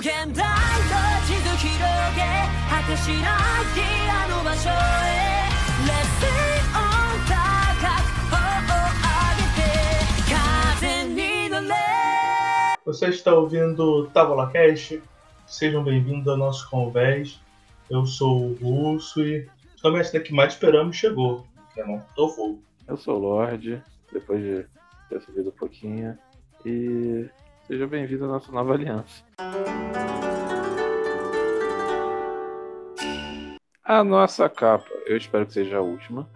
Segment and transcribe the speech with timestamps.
[0.00, 0.93] 限大と
[1.25, 1.73] 地図広
[2.15, 2.21] げ
[2.69, 3.73] 果てしない
[4.11, 4.73] あの場所へ
[5.87, 6.29] Let's stay
[6.77, 8.37] on 高く頬
[8.77, 9.65] を上げて
[10.77, 11.73] 風に乗れ
[12.85, 15.01] Você está ouvindo Távola Cast?
[15.47, 17.41] Sejam bem-vindos ao nosso convés.
[17.89, 19.49] Eu sou o Russo e
[19.81, 21.43] também essa que mais esperamos chegou,
[21.73, 22.61] que é não tô fogo.
[22.87, 23.81] Eu sou o Lorde,
[24.13, 24.65] depois de
[25.09, 26.15] ter subido um pouquinho.
[26.65, 27.27] E
[27.71, 29.23] seja bem-vindo à nossa nova aliança.
[33.81, 36.29] A nossa capa, eu espero que seja a última.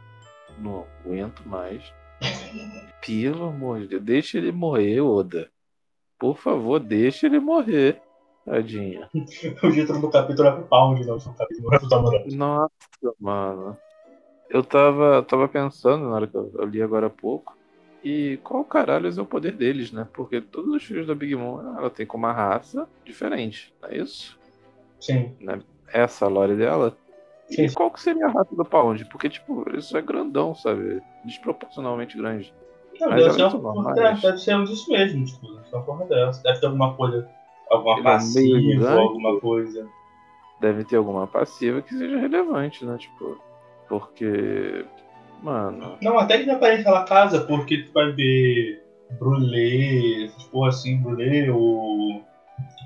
[0.57, 1.93] Não aguento mais.
[3.05, 5.51] Pelo amor de Deus, deixa ele morrer, Oda.
[6.17, 8.01] Por favor, deixa ele morrer.
[8.45, 9.09] Tadinha.
[9.13, 12.33] O título do capítulo é Pound, não, o capítulo pro Tamurante.
[12.33, 12.71] Nossa,
[13.19, 13.77] mano.
[14.49, 17.54] Eu tava, tava pensando na hora que eu li agora há pouco.
[18.07, 20.07] E qual caralho é o poder deles, né?
[20.13, 23.97] Porque todos os filhos da Big Mom, ela tem como uma raça diferente, não é
[23.97, 24.37] isso?
[24.99, 25.35] Sim.
[25.91, 26.95] Essa a lore dela.
[27.49, 27.65] Sim.
[27.65, 29.03] E qual que seria a raça do Pound?
[29.05, 31.01] Porque, tipo, isso é grandão, sabe?
[31.23, 32.53] Desproporcionalmente grande.
[32.99, 35.75] Não, Mas deve, é ser uma deve, mas- deve ser disso mesmo, tipo, deve ser
[35.75, 36.43] uma porra dessa.
[36.43, 37.27] Deve ter alguma coisa,
[37.71, 38.99] alguma Ele é passiva, gigante.
[38.99, 39.89] alguma coisa.
[40.61, 42.97] Deve ter alguma passiva que seja relevante, né?
[42.99, 43.37] Tipo,
[43.89, 44.85] porque.
[45.45, 45.95] Mano.
[46.01, 48.83] Não, até que não aparece aquela casa, porque tu vai ver
[49.19, 52.23] Brulé, essas porra assim, Brulé, ou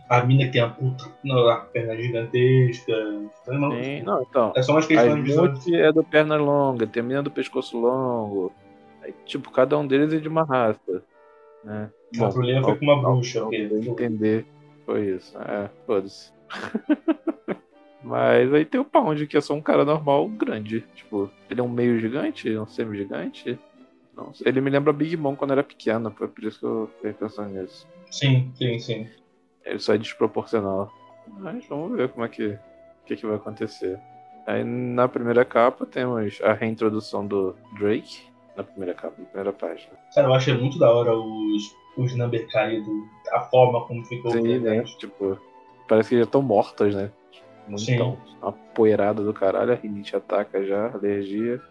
[0.09, 2.93] a mina que tem a puta a perna gigantesca.
[3.47, 4.03] Não, Tem...
[4.03, 4.51] Não, então.
[4.57, 5.53] É só umas questões de visão.
[5.73, 8.51] É do perna longa, tem a menina do pescoço longo.
[9.01, 11.01] Aí, tipo, cada um deles é de uma raça.
[11.63, 11.89] Né?
[12.19, 13.39] A Brulé foi com uma bruxa.
[13.39, 13.69] Não, ok.
[13.71, 14.45] eu entender.
[14.85, 15.37] Foi isso.
[15.37, 16.33] É, foda-se.
[18.01, 20.81] Mas aí tem o Pound, que é só um cara normal, grande.
[20.95, 23.59] Tipo, ele é um meio gigante, um semi-gigante.
[24.45, 27.49] Ele me lembra Big Mom quando era pequeno, foi por isso que eu fiquei pensando
[27.49, 27.87] nisso.
[28.11, 29.07] Sim, sim, sim.
[29.65, 30.91] Ele só é desproporcional.
[31.27, 32.57] Mas vamos ver como é que,
[33.05, 33.99] que, que vai acontecer.
[34.45, 38.27] Aí na primeira capa temos a reintrodução do Drake.
[38.57, 39.93] Na primeira capa, na primeira página.
[40.13, 42.89] Cara, eu achei muito da hora os, os number caídos,
[43.31, 44.31] a forma como ficou.
[44.31, 44.83] Sim, né?
[44.97, 45.39] Tipo,
[45.87, 47.11] parece que já estão mortas, né?
[47.69, 48.17] Muitão.
[48.41, 51.61] Uma poeirada do caralho, a rinite ataca já, alergia.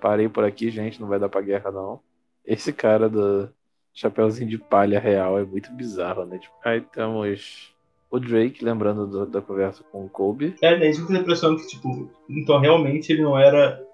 [0.00, 2.00] Parei por aqui, gente, não vai dar pra guerra não.
[2.44, 3.48] Esse cara do
[3.92, 6.38] Chapeuzinho de palha real é muito bizarro, né?
[6.38, 7.74] Tipo, aí temos
[8.10, 10.54] o Drake, lembrando do- da conversa com o Kobe.
[10.62, 13.84] É, é isso que eu tenho a impressão que, tipo, então realmente ele não era.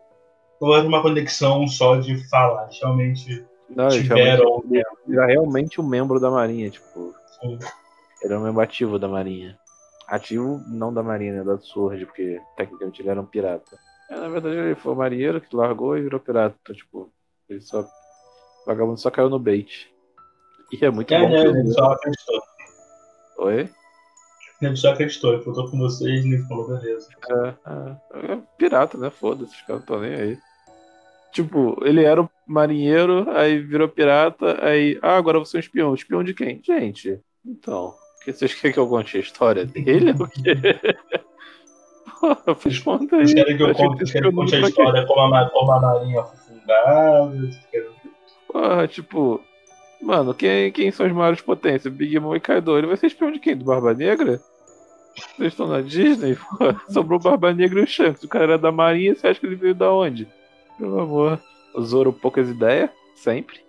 [0.61, 4.45] Não era uma conexão só de falar, realmente Não, ele tiveram.
[4.45, 7.13] realmente, ele era realmente um membro da marinha, tipo.
[7.41, 7.59] Sim.
[8.23, 9.59] Ele era um membro ativo da marinha.
[10.07, 11.45] Ativo não da marinha, né?
[11.45, 13.79] Da Sword, porque tecnicamente ele era um pirata.
[14.11, 16.57] É, na verdade ele foi marinheiro que largou e virou pirata.
[16.63, 17.11] Então, tipo,
[17.49, 17.81] ele só.
[17.81, 19.91] O vagabundo só caiu no bait.
[20.73, 22.43] E é muito É, bom que Ele só acreditou.
[23.39, 23.71] Oi?
[24.63, 25.35] Ele só acreditou.
[25.35, 27.09] Ele falou com vocês e ele falou, beleza.
[27.29, 29.11] É, é, é pirata, né?
[29.11, 30.39] Foda-se, os caras não estão nem aí.
[31.33, 34.99] Tipo, ele era um marinheiro, aí virou pirata, aí.
[35.03, 35.95] Ah, agora você é um espião.
[35.95, 36.63] Espião de quem?
[36.63, 37.95] Gente, então.
[38.31, 40.15] O que vocês querem que eu conte a história dele?
[40.19, 40.55] ou O quê?
[42.21, 43.23] Porra, responda aí.
[43.29, 46.23] Vocês querem que eu conte, que eu conte a história como a, como a marinha
[46.23, 47.31] foi fundada?
[47.37, 47.91] Vocês querem-
[48.49, 49.41] Porra, tipo.
[50.01, 51.93] Mano, quem, quem são as maiores potências?
[51.93, 52.77] Big Mom e Kaido.
[52.77, 53.57] Ele vai ser espião de quem?
[53.57, 54.41] Do Barba Negra?
[55.37, 56.37] Vocês estão na Disney?
[56.59, 58.23] Pô, sobrou Barba Negra e o Shanks.
[58.23, 60.29] O cara era da Marinha, você acha que ele veio da onde?
[60.79, 61.41] Pelo amor.
[61.75, 62.91] O Zoro, poucas ideias?
[63.17, 63.61] Sempre.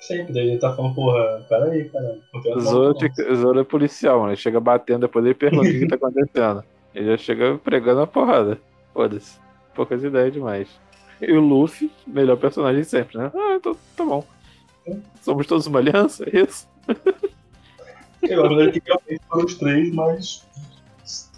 [0.00, 2.18] Sempre, daí ele tá falando, porra, peraí, cara.
[2.60, 2.96] Zoro,
[3.34, 4.30] Zoro é policial, mano.
[4.30, 6.64] Ele chega batendo, depois ele pergunta o que, que tá acontecendo.
[6.94, 8.58] Ele já chega pregando a porrada.
[8.94, 9.38] Foda-se.
[9.74, 10.68] Poucas ideias demais.
[11.20, 13.30] E o Luffy, melhor personagem sempre, né?
[13.34, 14.24] Ah, então tá bom.
[15.20, 16.68] Somos todos uma aliança, é isso?
[18.22, 20.46] Eu acho que realmente foram os três, mas.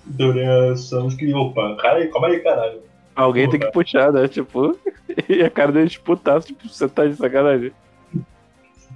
[0.05, 2.83] Dorian Santos que, opa, cara aí, calma aí, caralho.
[3.15, 4.29] Alguém tem que puxar, né?
[4.29, 4.77] Tipo,
[5.29, 7.73] e a cara dele disputasse, tipo, você tá de sacanagem.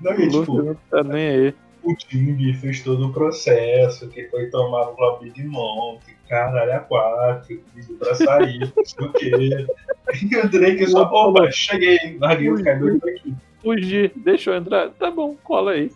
[0.00, 1.54] Não, O e, Luffy tipo, não tá nem aí.
[1.82, 7.40] o Ting fez todo o processo, que foi tomar pela Big Mom, que caralho é
[7.46, 9.66] que pediu pra sair, não sei o quê.
[10.22, 13.34] E o Drake só, opa, cheguei, larguei o aqui.
[13.62, 14.90] Fugir, deixa eu entrar.
[14.90, 15.90] Tá bom, cola aí.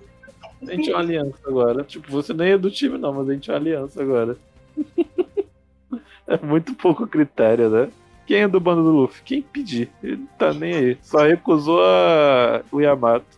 [0.62, 1.84] A gente é uma aliança agora.
[1.84, 4.36] Tipo, você nem é do time, não, mas a gente é uma aliança agora.
[6.26, 7.90] é muito pouco critério, né?
[8.26, 9.22] Quem é do bando do Luffy?
[9.24, 9.90] Quem pedir?
[10.02, 10.98] Ele não tá nem aí.
[11.02, 12.62] Só recusou a...
[12.72, 13.37] o Yamato.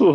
[0.00, 0.12] O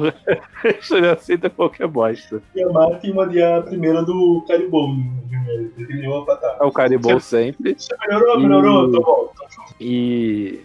[0.62, 2.42] resto ele aceita qualquer bosta.
[2.54, 5.04] E a Marta uma de a primeira do Caribou, né?
[6.60, 7.76] É o Caribou sempre.
[7.78, 9.34] Você melhorou, melhorou, E- tô bom.
[9.80, 10.60] E.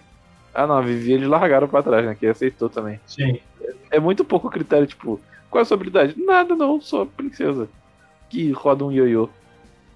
[0.55, 2.15] Ah não, a Vivi eles largaram pra trás, né?
[2.15, 3.01] Que aceitou também.
[3.07, 3.39] Sim.
[3.91, 5.19] É muito pouco critério, tipo,
[5.51, 6.15] qual é a sua habilidade?
[6.23, 7.69] Nada não, sou princesa.
[8.29, 9.29] que roda um ioiô.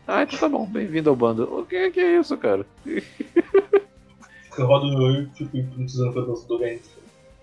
[0.07, 1.45] Ah, então tá bom, bem-vindo ao bando.
[1.61, 2.65] O que, que é isso, cara?
[4.57, 6.59] Rodo o ioiô e fico hipnotizando pra dança do.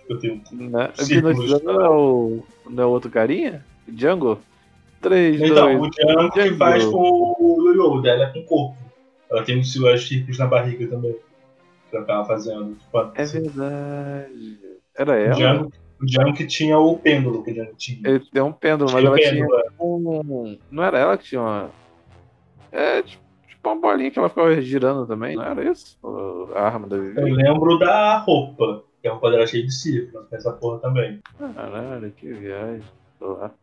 [0.10, 0.92] Eu tenho Né?
[1.00, 2.44] Hipnotizando não é o.
[2.70, 3.66] Não é o outro carinha?
[3.88, 4.40] Django?
[5.02, 8.78] 3, Então, 2, o Django que faz com o Yoyo, dela é com o corpo.
[9.30, 11.16] Ela tem os os círculos na barriga também.
[11.90, 12.76] Que ela tava fazendo.
[12.76, 13.42] Tipo, É assim.
[13.42, 14.60] verdade.
[14.96, 15.34] Era o, ela?
[15.36, 15.72] Django,
[16.02, 18.00] o Django que tinha o pêndulo que o Django tinha.
[18.08, 19.66] Ele tem um pêndulo, mas Tinha ela o tinha pêndulo, é.
[19.84, 20.58] um.
[20.72, 21.70] Não era ela que tinha uma.
[22.72, 25.98] É, tipo, tipo uma bolinha que ela ficava girando também, não era isso?
[26.02, 27.32] O- A arma da Eu Vivi.
[27.34, 31.20] lembro da roupa, que a roupa dela é cheia de círculo, essa porra também.
[31.56, 32.82] Caralho, que viagem.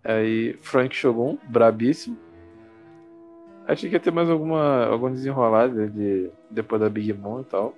[0.04, 2.14] Aí, Frank Shogun, brabíssimo.
[3.66, 7.75] Achei que ia ter mais alguma, alguma desenrolada de, depois da Big Mom e tal.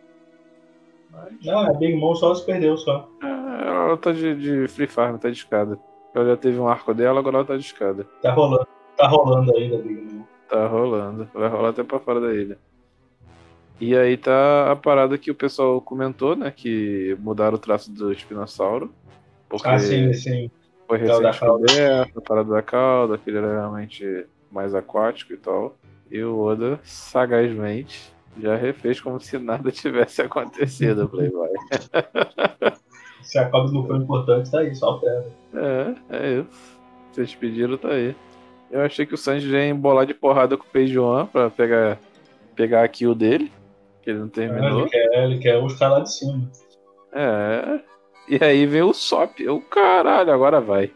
[1.12, 3.08] Mas, Não, a Big Mom só se perdeu só.
[3.22, 3.26] é,
[3.68, 5.78] ela tá de, de free farm, tá de escada.
[6.14, 8.04] Ela já teve um arco dela, agora ela tá de escada.
[8.20, 8.66] Tá rolando.
[8.96, 10.24] Tá rolando ainda a Big Mom.
[10.48, 11.30] Tá rolando.
[11.32, 12.58] Vai rolar até pra fora da ilha.
[13.84, 16.52] E aí tá a parada que o pessoal comentou, né?
[16.54, 18.94] Que mudaram o traço do espinossauro.
[19.48, 20.48] Porque Ah, sim, sim.
[20.86, 25.36] foi da recente descoberto, a parada da cauda, que ele era realmente mais aquático e
[25.36, 25.76] tal.
[26.08, 28.00] E o Oda, sagazmente,
[28.40, 31.48] já refez como se nada tivesse acontecido, Playboy.
[33.20, 35.26] Se a cauda não foi importante, tá aí, só altera.
[35.54, 36.78] É, é isso.
[37.10, 38.14] Vocês pediram, tá aí.
[38.70, 41.98] Eu achei que o Sanji ia embolar de porrada com o Peijuan pra pegar,
[42.54, 43.50] pegar a kill dele,
[44.02, 44.80] que ele não terminou.
[44.80, 46.50] Ele quer, ele quer os caras lá de cima.
[47.12, 47.80] É.
[48.28, 49.40] E aí veio o Sop.
[49.40, 50.90] Eu, caralho, agora vai.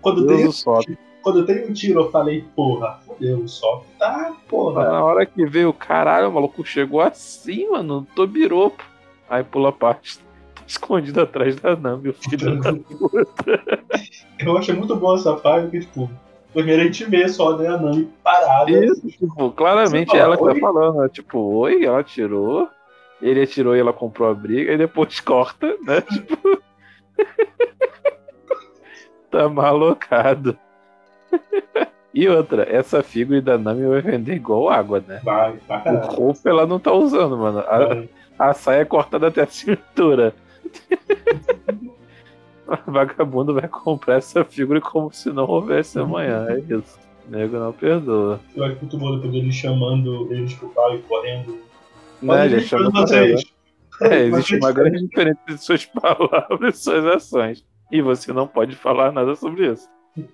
[0.00, 0.98] Quando Deus tem, do Sop.
[1.22, 4.84] quando tem um tiro, eu falei, porra, fodeu, o sol tá, porra.
[4.84, 8.84] Na hora que veio, caralho, o maluco chegou assim, mano, Tobiropo.
[9.28, 10.18] Aí pula a parte.
[10.18, 13.84] Tá escondido atrás da Nami, o filho da puta.
[14.38, 16.10] Eu achei muito bom essa parte, porque, tipo,
[16.56, 18.70] primeiro a gente vê só, né, a Nami parada.
[18.70, 21.08] Isso, tipo, claramente fala, ela que tá falando, né?
[21.10, 22.70] Tipo, oi, ela tirou.
[23.20, 26.00] Ele atirou e ela comprou a briga, e depois corta, né?
[26.00, 26.62] Tipo.
[29.30, 30.58] tá malocado.
[32.18, 35.20] E outra, essa figura da Nami vai vender igual água, né?
[35.22, 37.58] Vai, pra O roupa ela não tá usando, mano.
[37.58, 38.08] A, Vai.
[38.38, 40.34] a saia é cortada até a cintura.
[42.66, 46.46] O vagabundo vai comprar essa figura como se não houvesse amanhã.
[46.48, 46.98] É isso.
[47.28, 48.40] Nego não perdoa.
[48.54, 51.58] Eu acho muito bom depois ele chamando eles pro pau e correndo.
[52.22, 52.90] Né, pra pra ela.
[52.90, 53.44] vocês.
[54.00, 57.64] É, existe uma grande diferença entre suas palavras e suas ações.
[57.90, 59.88] E você não pode falar nada sobre isso.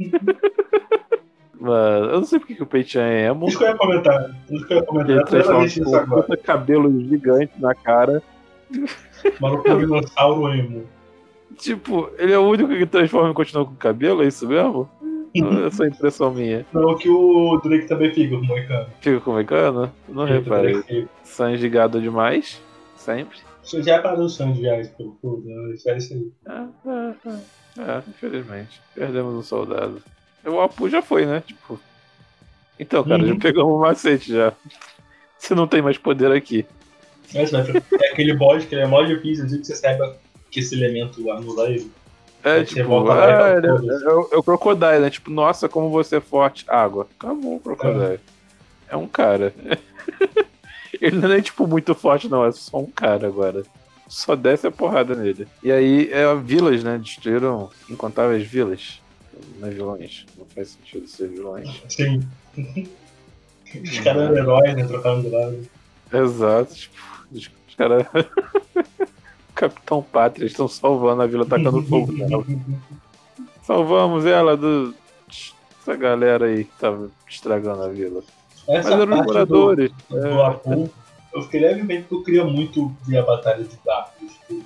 [1.60, 3.46] Mas eu não sei porque que o Peichan é emo.
[3.46, 4.30] Isso que eu ia comentar.
[4.50, 5.16] Isso que eu ia comentar.
[5.16, 6.36] Ele transforma isso agora.
[6.38, 8.20] cabelo gigante na cara.
[9.40, 10.84] Maluco dinossauro emo.
[11.62, 14.90] Tipo, ele é o único que transforma e continua com cabelo, é isso mesmo?
[15.64, 16.66] Essa é impressão minha.
[16.74, 18.86] Não, que o Drake também fica com o Moicano.
[19.00, 19.92] Fica com mecano?
[20.08, 21.06] Não Ele reparei.
[21.22, 22.60] Sanji gado demais.
[22.96, 23.38] Sempre.
[23.62, 24.28] Isso já é para o
[24.98, 25.16] pô.
[25.22, 26.32] Pô, não, isso é isso aí.
[26.48, 27.92] É, é, é.
[27.96, 28.80] É, infelizmente.
[28.92, 30.02] Perdemos um soldado.
[30.44, 31.42] O Apu já foi, né?
[31.46, 31.78] Tipo.
[32.78, 33.28] Então, cara, Uhum.
[33.28, 34.52] já pegamos o macete já.
[35.38, 36.66] Você não tem mais poder aqui.
[37.32, 37.64] Mas, né,
[38.02, 40.16] é aquele bode que ele é mó difícil, assim, que você saiba
[40.52, 41.90] que esse elemento anula ele.
[42.44, 45.10] É, Aí tipo, ah, fala, ele é, "Foda-se." é o- é o Crocodile, né?
[45.10, 46.64] Tipo, nossa, como você é forte.
[46.68, 47.08] Água.
[47.18, 48.20] Acabou o Crocodile.
[48.88, 49.54] É um cara.
[51.00, 52.44] ele não é, tipo, muito forte, não.
[52.44, 53.62] É só um cara agora.
[54.08, 55.48] Só desce a porrada nele.
[55.62, 56.98] E aí, é vilas, né?
[56.98, 59.00] Destruíram incontáveis vilas.
[59.58, 60.26] Não é vilões.
[60.36, 61.82] Não faz sentido ser vilões.
[61.88, 62.20] Sim.
[62.58, 64.84] Os caras eram heróis, né?
[64.84, 65.66] Trocando de lado.
[66.12, 66.74] Exato.
[66.74, 66.96] Tipo,
[67.32, 68.06] os caras.
[69.62, 72.44] Capitão Pátria estão salvando a vila, tacando fogo nela.
[73.62, 74.92] Salvamos ela do.
[75.80, 78.24] Essa galera aí que tava estragando a vila.
[78.66, 79.92] Mas Essa eram os parte do, moradores.
[80.08, 80.46] do É.
[80.46, 80.90] Apu,
[81.32, 83.76] eu fiquei levemente porque eu queria muito ver a batalha de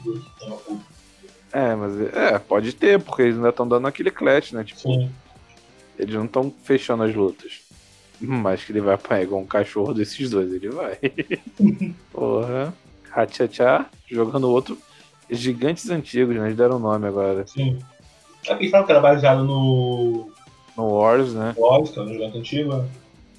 [0.03, 0.23] do
[0.55, 0.81] Apu.
[1.53, 4.65] É, mas é, pode ter, porque eles ainda estão dando aquele clutch, né?
[4.65, 5.11] Tipo, Sim.
[5.99, 7.61] eles não estão fechando as lutas.
[8.19, 10.99] Mas que ele vai apanhar igual um cachorro desses dois, ele vai.
[12.11, 12.75] Porra.
[13.17, 14.79] Hatchatcha jogando outro.
[15.31, 16.47] Gigantes antigos, né?
[16.47, 17.47] Eles deram nome agora.
[17.47, 17.79] Sim.
[18.47, 20.31] É porque fala que era baseado no
[20.77, 21.53] No Wars, né?
[21.57, 22.85] Wars, que é um gigante antigo.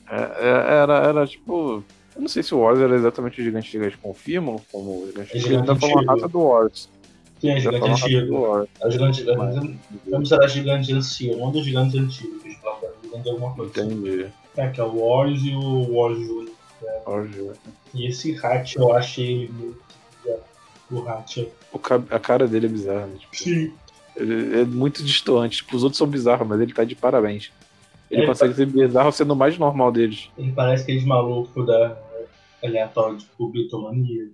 [0.09, 1.83] É, é, era, era tipo.
[2.15, 5.37] Eu não sei se o Wars era exatamente o gigante gigante confirmam, como o gigante
[5.37, 5.45] É gigante.
[5.47, 6.13] Ele ainda gigante falou a antigo.
[6.13, 6.89] raça do Wars.
[7.39, 8.67] Sim, é Ainda gigante antigo.
[8.81, 9.25] É o gigante.
[10.07, 12.41] Vamos era gigante ancião, um dos gigantes antigos.
[12.41, 12.59] Que eles
[13.03, 13.71] gigante alguma coisa.
[13.81, 14.25] Entendi.
[14.57, 16.56] É, que é o Wars e o Wars Jr.
[17.93, 19.79] E esse Hatch eu achei ele muito.
[20.23, 20.43] bizarro.
[20.91, 21.37] O Hatch.
[21.71, 23.15] O ca- A cara dele é bizarra, né?
[23.19, 23.73] Tipo, Sim.
[24.15, 25.57] ele é muito distoante.
[25.57, 27.51] Tipo, os outros são bizarros, mas ele tá de parabéns.
[28.09, 30.29] Ele É, consegue ser bizarro sendo o mais normal deles.
[30.37, 31.97] Ele parece aqueles malucos da
[32.63, 34.29] aleatório, tipo bitomania,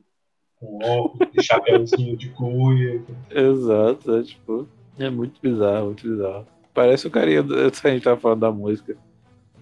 [0.60, 3.02] com óculos, de chapéuzinho de cuia.
[3.32, 4.68] Exato, é tipo.
[5.00, 6.46] É muito bizarro, muito bizarro.
[6.72, 7.56] Parece o carinha do.
[7.66, 8.96] A gente tava falando da música.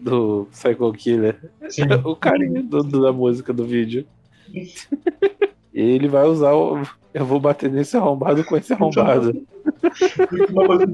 [0.01, 1.37] Do Psycho Killer.
[1.69, 1.83] Sim.
[2.03, 4.05] O carinha do, do- da música do vídeo.
[4.51, 6.81] E ele vai usar o.
[7.13, 9.31] Eu vou bater nesse arrombado com esse arrombado.
[10.49, 10.85] Uma coisa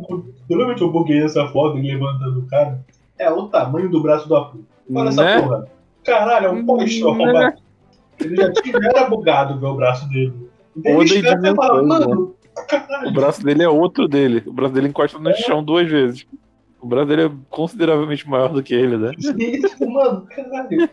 [0.84, 2.84] eu buguei essa foto levantando o cara.
[3.18, 4.60] É o tamanho do braço do Apu.
[4.94, 5.42] Olha essa Né?
[5.42, 5.68] porra.
[6.04, 7.10] Caralho, é um poste Né?
[7.10, 7.58] arrombado.
[8.20, 10.34] Ele já tinha era bugado ver o braço dele.
[10.84, 13.12] Ele da chega e fala, dimensão, mano, O caralho.
[13.14, 14.44] braço dele é outro dele.
[14.48, 16.26] O braço dele encosta no chão duas vezes.
[16.82, 19.12] O braço dele é consideravelmente maior do que ele, né?
[19.18, 20.88] Isso, mano, caralho.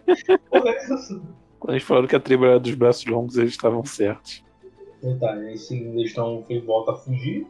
[0.50, 1.22] Porra, é essa?
[1.60, 4.44] Quando eles falaram que a tribo era dos braços longos, eles estavam certos.
[4.98, 6.44] Então tá, aí sim, eles estão.
[6.48, 7.46] Ele volta a fugir.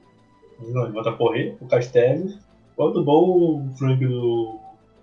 [0.60, 2.28] Não, ele volta a correr pro castelo.
[2.76, 4.58] Quando bom o Frank do.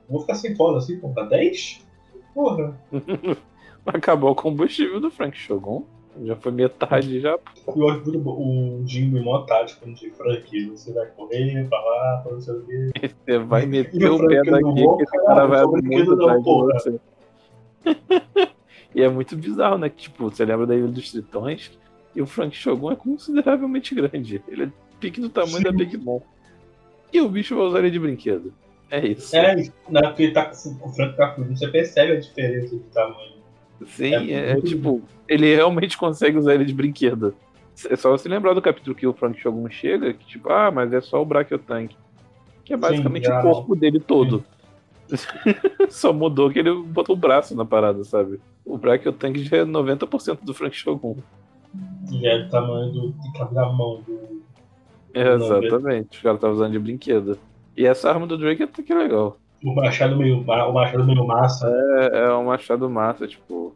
[0.09, 1.85] Vou ficar sem cola assim, pô, tá 10?
[2.33, 2.77] Porra.
[3.85, 5.83] Acabou o combustível do Frank Shogun.
[6.23, 7.37] Já foi metade já.
[7.65, 10.69] O Jimmy mó tático de Frank.
[10.69, 12.91] Você vai correr pra lá, pra não sei o quê.
[13.25, 16.43] Você vai meter o pé daqui que esse caralho, cara vai brinquedo muito atrás de
[16.43, 16.73] porra.
[16.73, 16.99] você.
[18.93, 19.89] e é muito bizarro, né?
[19.89, 21.71] Tipo, você lembra da Ilha dos Tritões
[22.15, 24.43] e o Frank Shogun é consideravelmente grande.
[24.47, 26.21] Ele é pique do tamanho da Big Mom.
[27.11, 28.53] E o bicho vai usar ele de brinquedo.
[28.89, 29.35] É isso.
[29.35, 29.55] É,
[29.89, 30.51] na porque ele tá
[30.81, 33.30] o Frank tá fugindo, você percebe a diferença de tamanho.
[33.87, 37.33] Sim, É é, tipo, ele realmente consegue usar ele de brinquedo.
[37.89, 40.93] É só você lembrar do capítulo que o Frank Shogun chega, que tipo, ah, mas
[40.93, 41.95] é só o Brachiotank.
[42.63, 43.39] Que é basicamente já.
[43.39, 44.43] o corpo dele todo.
[45.89, 48.39] só mudou que ele botou o braço na parada, sabe?
[48.63, 51.17] O Brachiotank já é 90% do Frank Shogun.
[52.11, 54.41] E é do tamanho do, cada mão do.
[55.13, 57.37] É, exatamente, os caras estavam usando de brinquedo.
[57.75, 59.37] E essa arma do Drake até que é legal.
[59.63, 61.67] O machado meio, o machado meio massa.
[62.13, 63.75] É, é um machado massa, tipo.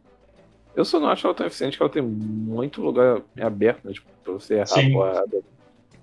[0.74, 3.92] Eu só não acho ela tão eficiente que ela tem muito lugar aberto, né?
[3.92, 4.90] Tipo, pra você errar Sim.
[4.90, 5.38] a porrada.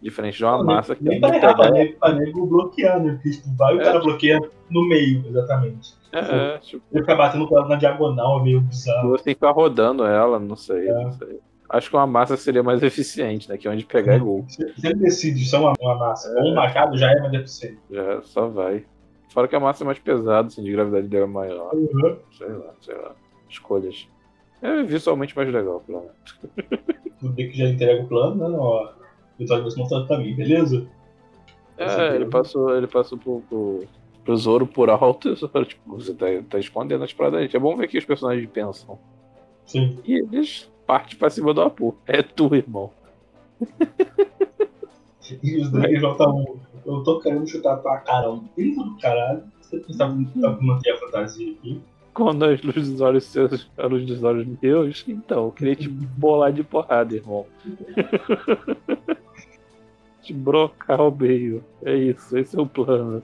[0.02, 3.02] Diferente de uma Não, massa que Nem é pra errar, pra nego, pra nego bloquear,
[3.02, 3.14] né?
[3.14, 3.84] Porque tipo, vai e o É.
[3.84, 5.94] cara bloqueia no meio, exatamente.
[6.12, 9.10] É, é, tipo, Ele fica batendo com ela na diagonal, é meio bizarro.
[9.12, 10.94] você tem que ficar rodando ela, não sei, É.
[11.04, 11.40] não sei.
[11.70, 13.58] Acho que uma massa seria mais eficiente, né?
[13.58, 14.44] Que é onde pegar é gol.
[14.48, 17.80] Você sempre decide se é uma, uma massa ou um machado, já é mais eficiente.
[17.90, 18.86] Já só vai.
[19.34, 21.74] Fora que a massa é mais pesada, assim, de gravidade dela é maior.
[21.74, 22.18] Uhum.
[22.38, 23.16] Sei lá, sei lá.
[23.50, 24.08] Escolhas.
[24.62, 26.40] É visualmente mais legal, pelo menos.
[27.20, 28.56] Tudo bem que já entrega o plano, né?
[28.56, 28.92] Ó,
[29.40, 30.86] Vitória você mostrando pra mim, beleza?
[31.78, 33.80] É, ele passou, ele passou pro, pro,
[34.24, 37.52] pro Zoro por alto, o Zoro, tipo, você tá, tá escondendo as paradas.
[37.54, 39.00] É bom ver que os personagens pensam.
[39.66, 39.98] Sim.
[40.06, 41.96] E eles partem pra cima do Apu.
[42.06, 42.92] É tu, irmão.
[45.42, 46.60] E os dois voltam.
[46.86, 49.44] Eu tô querendo chutar pra cara um pinto do caralho.
[49.62, 51.82] Você pensava que pra manter a fantasia aqui.
[52.14, 55.90] Quando as luzes dos olhos seus, a luz dos olhos meus, então, eu queria te
[55.90, 57.46] bolar de porrada, irmão.
[60.22, 61.64] te brocar ao meio.
[61.84, 63.24] É isso, esse é o plano.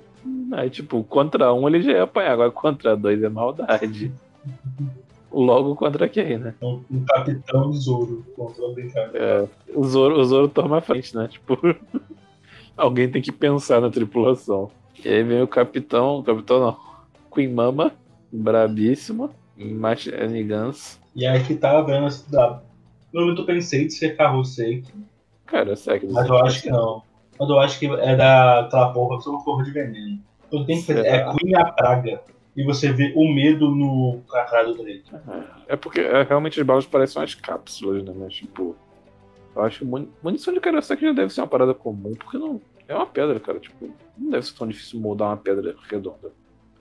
[0.51, 4.11] Aí, tipo, contra um ele já ia apanhar, agora contra dois é maldade.
[5.31, 6.55] Logo contra quem, né?
[6.61, 9.23] Um, um capitão Zoro contra o brincadeira.
[9.23, 11.27] É, o, Zoro, o Zoro toma a frente, né?
[11.27, 11.57] Tipo,
[12.79, 14.71] alguém tem que pensar na tripulação.
[15.03, 16.77] E aí vem o capitão, o capitão não,
[17.33, 17.93] Queen Mama,
[18.31, 21.00] brabíssimo, Machine Guns.
[21.15, 22.62] E aí que tava vendo da.
[23.13, 24.83] No momento eu pensei de ser Karosei,
[25.45, 26.09] Cara, sério.
[26.12, 27.01] mas eu acho que não.
[27.39, 30.19] Mas eu acho que é da aquela porra que uma porra de veneno.
[30.48, 30.91] Então tem que.
[30.91, 31.36] É Será?
[31.36, 32.21] Queen a Praga.
[32.55, 35.09] E você vê o medo no cara do Drake.
[35.67, 38.13] É porque é, realmente as balas parecem umas cápsulas, né?
[38.13, 38.75] Mas, tipo,
[39.59, 42.61] eu acho que muni- munição de Karasaki já deve ser uma parada comum, porque não.
[42.87, 43.59] É uma pedra, cara.
[43.59, 46.31] Tipo, não deve ser tão difícil moldar uma pedra redonda.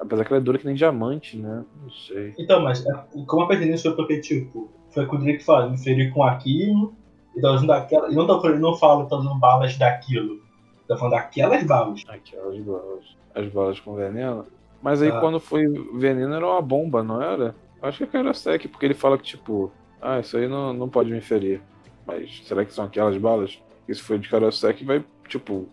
[0.00, 1.64] Apesar que ela é dura que nem diamante, né?
[1.82, 2.32] Não sei.
[2.38, 2.92] Então, mas é,
[3.26, 6.94] como a pertinência foi porque, tipo, foi o que o Drake me ferir com aquilo,
[7.36, 8.10] e tá usando daquela.
[8.10, 10.40] E não, tá, não fala que tá usando balas daquilo.
[10.86, 12.02] Tá falando daquelas balas.
[12.08, 13.04] Aquelas balas.
[13.34, 14.46] As balas com veneno.
[14.80, 15.20] Mas aí Ah.
[15.20, 17.54] quando foi veneno era uma bomba, não era?
[17.82, 19.70] Acho que é Karasek, porque ele fala que, tipo,
[20.00, 21.60] ah, isso aí não, não pode me ferir.
[22.08, 23.58] Mas será que são aquelas balas?
[23.80, 25.68] Porque se for de Karasek, vai, tipo,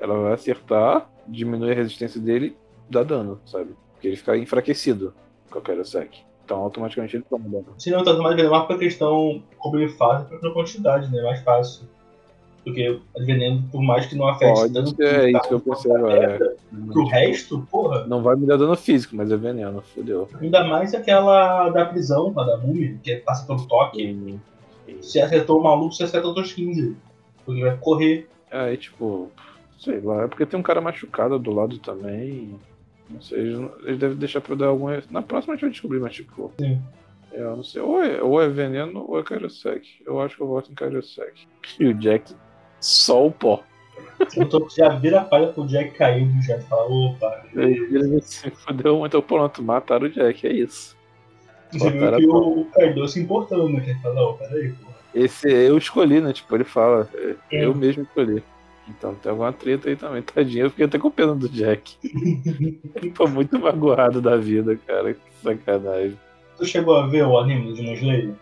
[0.00, 2.56] ela vai acertar, diminui a resistência dele,
[2.90, 3.70] dá dano, sabe?
[3.92, 5.14] Porque ele fica enfraquecido
[5.50, 6.18] com a Karasek.
[6.44, 7.66] Então automaticamente ele toma dano.
[7.78, 11.20] Se não tá mais veneno, mais por questão como ele faz, é por quantidade, né?
[11.20, 11.88] É mais fácil.
[12.64, 15.54] Porque veneno, por mais que não afete Pode tanto é isso que
[15.88, 16.34] eu agora.
[16.34, 16.92] é.
[16.92, 20.28] pro resto, porra, Não vai me dar dano físico, mas é veneno, fodeu.
[20.40, 24.02] ainda mais aquela da prisão, a da múmia, que passa pelo toque.
[24.02, 24.38] E-
[25.00, 26.96] Se acertou o maluco, você acerta outros 15.
[27.44, 28.28] Porque vai correr.
[28.50, 29.30] Aí, tipo,
[29.78, 32.58] sei lá, é porque tem um cara machucado do lado também.
[33.08, 35.02] Não sei, eles devem deixar pra eu dar alguma.
[35.10, 36.52] Na próxima a gente vai descobrir, mas tipo.
[36.58, 36.80] Sim.
[37.32, 37.80] É, eu não sei.
[37.82, 40.02] Ou é, ou é veneno ou é Kairosek.
[40.04, 41.46] Eu acho que eu voto em Kairosek.
[41.78, 42.34] E o Jack,
[42.80, 43.62] só o pó.
[44.36, 47.44] Eu tô, já vira a palha pro Jack cair do Jack fala, opa.
[47.54, 50.95] Ele se fodeu muito, pronto, mataram o Jack, é isso.
[51.72, 53.80] Você viu que o Kaido se importando, né?
[53.80, 54.86] Que ele fala, ó, peraí, pô.
[55.14, 56.32] Esse eu escolhi, né?
[56.32, 57.64] Tipo, ele fala, é, É.
[57.64, 58.42] eu mesmo escolhi.
[58.88, 60.22] Então tem alguma treta aí também.
[60.22, 61.96] Tadinho, eu fiquei até com pena do Jack.
[63.16, 65.14] Tô muito magoado da vida, cara.
[65.14, 66.16] Que sacanagem.
[66.56, 68.34] Tu chegou a ver o anime de Demon Slayer?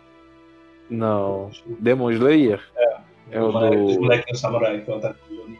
[0.90, 1.50] Não.
[1.80, 2.60] Demon Slayer?
[3.30, 4.00] É o moleques- Os do.
[4.02, 5.58] moleques do samurai que eu tava anime.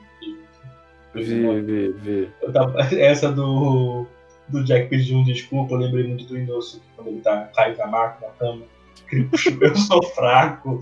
[1.15, 2.29] Vi, vi, vi.
[2.53, 4.07] Tava- Essa do,
[4.49, 8.27] do Jack pedindo desculpa, eu lembrei muito do Inosuke quando ele tá caindo na maca,
[8.27, 8.63] na cama.
[9.13, 10.79] Ele, "Puxa, Eu sou fraco.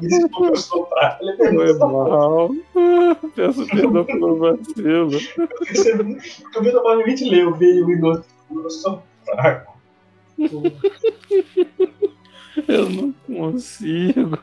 [0.00, 1.24] Desculpa, eu sou fraco.
[1.24, 2.50] Ele Foi pergunta, mal.
[3.34, 5.10] Peço perdão pelo vacilo.
[6.54, 9.74] eu vi normalmente ler, eu vi o Inosuke, eu sou fraco.
[12.68, 14.38] Eu não consigo.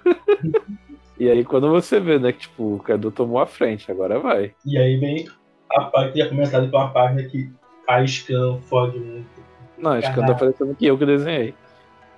[1.20, 4.54] E aí quando você vê, né, que tipo, o Cadu tomou a frente, agora vai.
[4.66, 5.28] E aí vem
[5.72, 7.50] a parte que ia comentar com uma página que
[7.96, 9.42] a Scan fode muito.
[9.78, 11.56] Não, que não tá parecendo que eu que desenhei.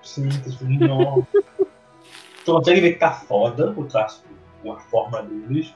[0.01, 0.27] Sim,
[0.79, 1.25] não.
[2.45, 4.23] Tu consegue ver que tá foda o traço,
[4.69, 5.69] a forma deles.
[5.69, 5.75] Tá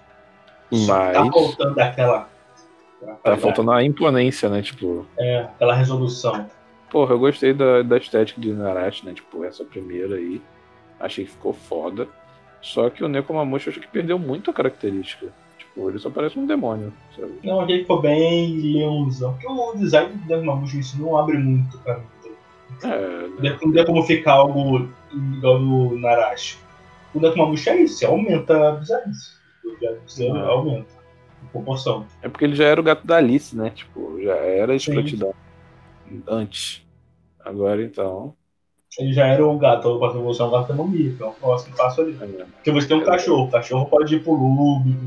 [0.72, 2.30] Mas faltando aquela.
[3.24, 4.62] tá faltando a imponência, né?
[4.62, 6.46] Tipo, É, aquela resolução.
[6.90, 9.14] porra, eu gostei da, da estética de Narashi, né?
[9.14, 10.42] Tipo, essa primeira aí.
[11.00, 12.08] Achei que ficou foda.
[12.62, 15.28] Só que o Nekomamushi acho que perdeu muito a característica.
[15.78, 17.34] Ele só parece um demônio, sabe?
[17.44, 19.34] Não, aquele ficou bem leãozão.
[19.34, 22.06] Porque o design do Deathmamushi isso não abre muito pra mim.
[22.84, 26.58] É, Não tem- Não como ficar algo igual do Narashi.
[27.14, 29.32] O Deathmamushi é isso, aumenta a bizarrice.
[29.66, 29.80] O
[30.36, 30.48] Ah.
[30.48, 30.98] aumenta.
[31.44, 32.06] Em proporção.
[32.22, 33.70] É porque ele já era o gato da Alice, né?
[33.70, 35.34] Tipo, já era escrotidão.
[36.28, 36.84] Antes.
[37.44, 38.34] Agora então.
[39.00, 42.02] Ele já era um gato, eu posso evolução um gato que é o próximo passo
[42.02, 42.18] ali.
[42.20, 45.00] é, Porque você tem um cachorro, o cachorro pode ir pro lúbico.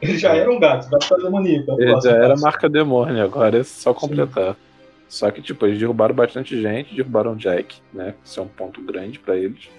[0.00, 1.80] Ele já era um gato, fazer maníaco.
[1.80, 2.42] Ele já era passo.
[2.42, 4.56] marca demônio, agora é só completar.
[5.08, 8.14] Só que, tipo, eles derrubaram bastante gente, derrubaram o Jack, né?
[8.22, 9.70] Isso é um ponto grande pra eles.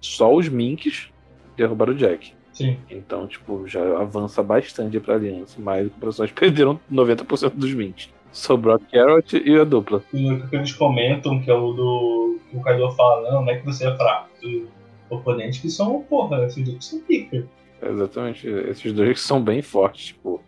[0.00, 1.08] Só os Minks
[1.56, 2.34] derrubaram o Jack.
[2.52, 2.78] Sim.
[2.90, 8.10] Então, tipo, já avança bastante pra aliança, mas os personagens perderam 90% dos Minks.
[8.30, 10.02] Sobrou a Carrot e a dupla.
[10.12, 12.38] E o que eles comentam, que é o do.
[12.50, 14.28] que o Kaido fala, não, não é que você é fraco.
[14.42, 14.68] Os
[15.08, 17.46] oponentes que são, porra, esses dois que são pica.
[17.82, 18.48] Exatamente.
[18.48, 20.40] Esses dois que são bem fortes, tipo,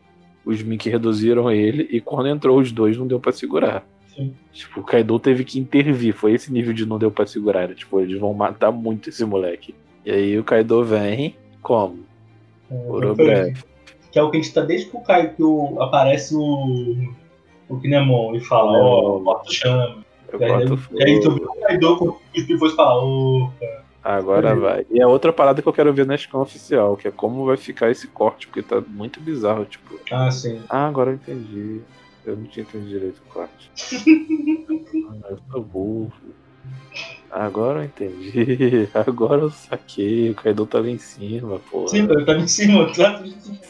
[0.44, 3.84] os Mink reduziram ele e quando entrou os dois não deu pra segurar.
[4.14, 4.34] Sim.
[4.52, 6.14] Tipo, o Kaido teve que intervir.
[6.14, 7.62] Foi esse nível de não deu pra segurar.
[7.62, 9.74] Era, tipo, eles vão matar muito esse moleque.
[10.04, 11.98] E aí o Kaido vem como?
[12.70, 13.62] É, breve.
[14.10, 17.12] Que é o que a gente tá desde que o Kaido aparece o.
[17.68, 19.24] o Kinemon e fala, ó, Não.
[19.24, 20.04] bota o chama.
[20.38, 20.98] E aí, aí tu fogo.
[20.98, 23.50] vê o Kaido com os pivôs e fala, ô.
[24.08, 24.60] Agora Uhum.
[24.60, 24.86] vai.
[24.90, 27.58] E a outra parada que eu quero ver na scan oficial, que é como vai
[27.58, 30.00] ficar esse corte, porque tá muito bizarro, tipo.
[30.10, 30.62] Ah, sim.
[30.66, 31.82] Ah, agora eu entendi.
[32.24, 33.70] Eu não tinha entendido direito o corte.
[35.10, 36.12] ah, eu sou burro.
[37.30, 38.88] Agora eu entendi.
[38.94, 40.30] Agora eu saquei.
[40.30, 41.88] O Kaido tava em cima, porra.
[41.88, 43.22] Sim, eu tava em cima, claro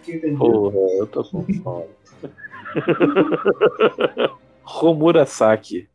[0.04, 0.38] que entendeu.
[0.38, 1.88] Porra, eu tô com fome.
[4.62, 5.88] Romurasaki.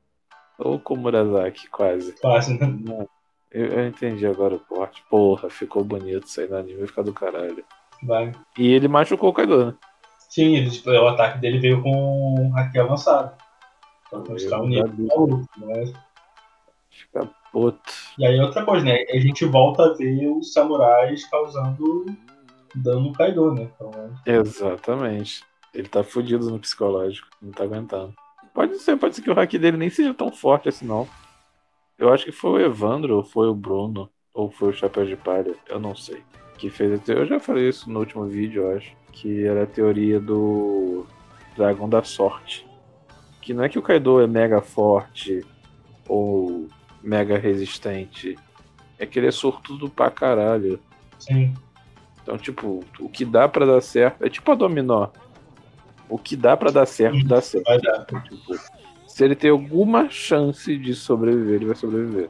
[0.60, 2.14] Ou Komurasaki, quase.
[2.22, 2.78] Fácil, né?
[2.82, 3.08] Não,
[3.54, 5.04] eu, eu entendi agora o corte.
[5.10, 7.64] Porra, ficou bonito aí no anime, vai ficar do caralho.
[8.02, 8.32] Vai.
[8.58, 9.74] E ele machucou o Kaido, né?
[10.18, 13.32] Sim, ele, tipo, o ataque dele veio com um hack avançado.
[14.10, 15.94] Pra mostrar o nível né?
[16.90, 17.94] Fica puto.
[18.18, 19.04] E aí outra coisa, né?
[19.10, 22.06] A gente volta a ver os samurais causando
[22.76, 23.70] dano no Kaido, né?
[23.76, 23.92] Então,
[24.26, 25.44] Exatamente.
[25.74, 28.14] Ele tá fudido no psicológico, não tá aguentando.
[28.54, 31.08] Pode ser, pode ser que o hack dele nem seja tão forte assim, não.
[31.98, 35.16] Eu acho que foi o Evandro, ou foi o Bruno, ou foi o Chapéu de
[35.16, 36.22] Palha, eu não sei.
[36.58, 37.24] Que fez a teoria.
[37.24, 38.96] Eu já falei isso no último vídeo, eu acho.
[39.12, 41.06] Que era a teoria do
[41.56, 42.68] Dragão da Sorte.
[43.42, 45.46] Que não é que o Kaido é mega forte
[46.08, 46.68] ou
[47.02, 48.38] mega resistente.
[48.98, 50.80] É que ele é sortudo pra caralho.
[51.20, 51.54] sim.
[52.22, 55.10] Então, tipo, o que dá pra dar certo é tipo a dominó.
[56.08, 57.66] O que dá pra dar certo, dá certo.
[57.66, 58.06] Vai dar.
[58.06, 58.38] Tipo,
[59.14, 62.30] se ele tem alguma chance de sobreviver, ele vai sobreviver.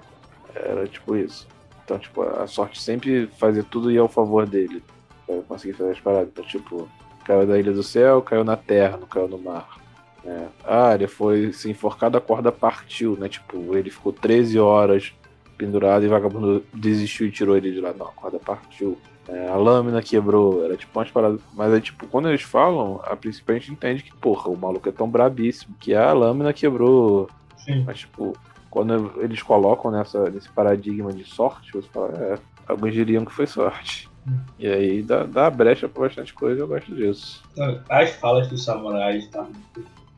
[0.53, 1.47] Era tipo isso.
[1.85, 4.83] Então, tipo, a sorte sempre fazer tudo ir ao favor dele.
[5.25, 6.27] Pra conseguir fazer as paradas.
[6.33, 6.89] Então, tipo,
[7.23, 9.79] caiu da ilha do céu, caiu na terra, não caiu no mar.
[10.25, 10.49] né?
[10.65, 13.29] Ah, ele foi se enforcado, a corda partiu, né?
[13.29, 15.13] Tipo, ele ficou 13 horas
[15.57, 17.93] pendurado e vagabundo desistiu e tirou ele de lá.
[17.93, 18.97] Não, a corda partiu.
[19.27, 21.39] É, a lâmina quebrou, era tipo umas paradas.
[21.53, 24.89] Mas é tipo, quando eles falam, a princípio a gente entende que, porra, o maluco
[24.89, 27.29] é tão brabíssimo que a lâmina quebrou.
[27.57, 27.83] Sim.
[27.85, 28.33] Mas, tipo,
[28.69, 33.47] quando eles colocam nessa, nesse paradigma de sorte, você fala, é, alguns diriam que foi
[33.47, 34.09] sorte.
[34.57, 37.43] E aí dá, dá brecha pra bastante coisa, eu gosto disso.
[37.89, 39.45] As falas dos samurais, tá?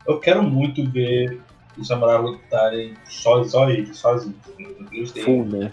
[0.06, 1.40] Eu quero muito ver
[1.76, 4.36] os samurais lutarem só, só eles, sozinhos.
[5.24, 5.72] Full, né?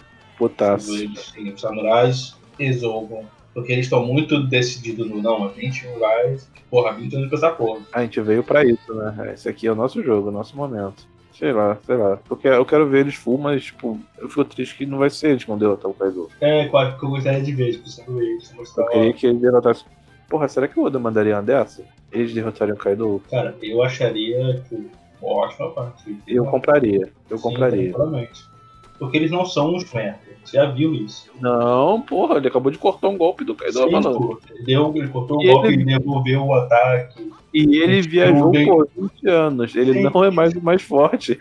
[1.32, 3.24] Têm os samurais resolvam.
[3.52, 6.36] Porque eles estão muito decididos no não, a gente não vai.
[6.68, 7.80] Porra, a gente não com essa porra.
[7.92, 9.32] A gente veio pra isso, né?
[9.32, 11.06] Esse aqui é o nosso jogo, o nosso momento.
[11.32, 12.16] Sei lá, sei lá.
[12.28, 15.30] Porque eu quero ver eles full, mas, tipo, eu fico triste que não vai ser
[15.30, 16.28] eles que vão derrotar o Kaido.
[16.40, 18.52] É, quase que eu gostaria de ver, tipo, sendo eles.
[18.76, 19.86] Eu queria que eles derrotassem.
[20.28, 21.84] Porra, será que o Oda mandaria uma dessa?
[22.10, 23.22] Eles derrotariam o Kaido?
[23.30, 24.90] Cara, eu acharia que
[25.20, 26.16] uma ótima parte.
[26.26, 27.10] Eu compraria.
[27.30, 27.94] Eu Sim, compraria.
[28.98, 30.18] Porque eles não são uns merda.
[30.44, 31.30] Você já viu isso.
[31.40, 35.08] Não, porra, ele acabou de cortar um golpe do Kaido, Sim, pô, ele, deu, ele
[35.08, 37.30] cortou o E golpe ele- e devolveu o ataque.
[37.52, 39.74] E ele Sim, viajou bem- por 20 anos.
[39.74, 40.02] Ele Sim.
[40.02, 41.38] não é mais o mais forte.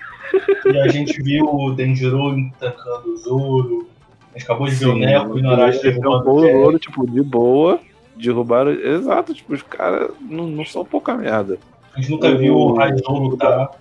[0.66, 3.88] E a gente viu o Denjiro tancando o Zoro.
[4.34, 7.22] A gente acabou de ver o Sim, Neco e o Narashi derrubando o tipo, de
[7.22, 7.80] boa.
[8.16, 8.72] Derrubaram.
[8.72, 11.58] Exato, tipo, os caras não, não são pouca merda.
[11.96, 13.72] A gente nunca o- viu o Raizou lutar.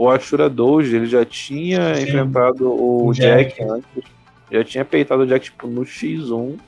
[0.00, 2.04] O Ashura Doji, ele já tinha Sim.
[2.04, 3.50] enfrentado o, O Jack.
[3.58, 3.62] Jack.
[3.70, 4.02] antes.
[4.50, 6.58] Já tinha peitado o Jack, tipo, no X1.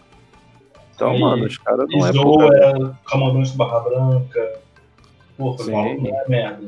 [0.95, 1.21] Então, Sim.
[1.21, 4.61] mano, os caras não é pouca é comandante Barra Branca.
[5.39, 5.73] Porra, Sim.
[5.73, 6.67] maluco é merda.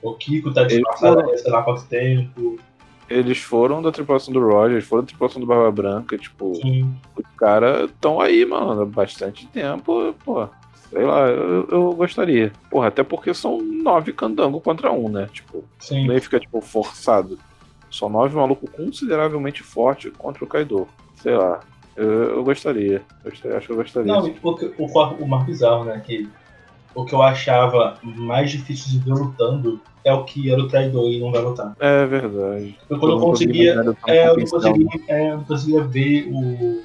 [0.00, 2.58] O Kiko tá disfarçado foram- sei lá quanto tempo.
[3.10, 6.90] Eles foram da tripulação do Roger, eles foram da tripulação do Barba Branca, tipo, Sim.
[7.18, 10.48] os caras estão aí, mano, há bastante tempo, pô.
[10.90, 12.52] Sei lá, eu, eu gostaria.
[12.70, 15.28] Porra, até porque são nove candango contra um, né?
[15.32, 16.08] Tipo, Sim.
[16.08, 17.38] nem fica, tipo, forçado.
[17.90, 20.88] São nove malucos consideravelmente fortes contra o Kaido.
[21.16, 21.60] Sei lá.
[21.96, 23.02] Eu, eu gostaria.
[23.24, 24.12] Gostaria- Acho que eu gostaria.
[24.12, 26.00] Não, porque o, o mais bizarro, né?
[26.04, 26.28] Que
[26.94, 31.10] o que eu achava mais difícil de ver lutando é o que era o traidor
[31.10, 31.76] e não vai lutar.
[31.80, 32.78] É verdade.
[32.88, 33.82] Eu quando eu não conseguia.
[33.82, 36.82] né, É, eu não conseguia, é, eu não conseguia ver o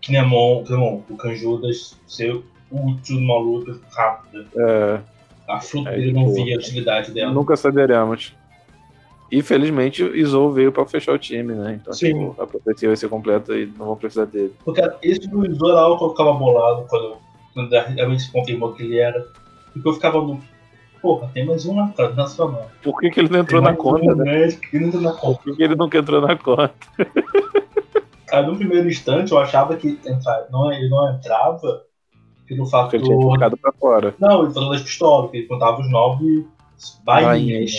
[0.00, 4.46] Kinemon, Kinemon o Kanjudas ser útil numa luta rápida.
[4.56, 5.00] É,
[5.48, 7.32] A fruta É, dele não via a utilidade dela.
[7.32, 8.34] nunca saberemos.
[9.30, 11.78] E felizmente o Izou veio pra fechar o time, né?
[11.80, 12.08] Então, Sim.
[12.28, 14.52] tipo, a profecia vai ser completa e não vão precisar dele.
[14.64, 17.16] Porque esse do Isoral eu ficava bolado quando,
[17.54, 19.26] quando realmente se confirmou que ele era.
[19.72, 20.38] Porque eu ficava no.
[21.00, 22.66] Porra, tem mais um na, na sua mão.
[22.82, 24.48] Por que, que ele não entrou na conta, um, né?
[24.52, 25.38] Que não entrou na conta.
[25.42, 26.72] Por que, que ele nunca entrou na conta?
[28.30, 29.98] Aí no primeiro instante eu achava que
[30.50, 31.82] não, ele não entrava
[32.54, 33.32] pelo fato ele tinha do.
[33.32, 34.14] ficado pra fora.
[34.18, 36.46] Não, ele falou das pistolas, que ele contava os nove
[37.04, 37.72] bainhas.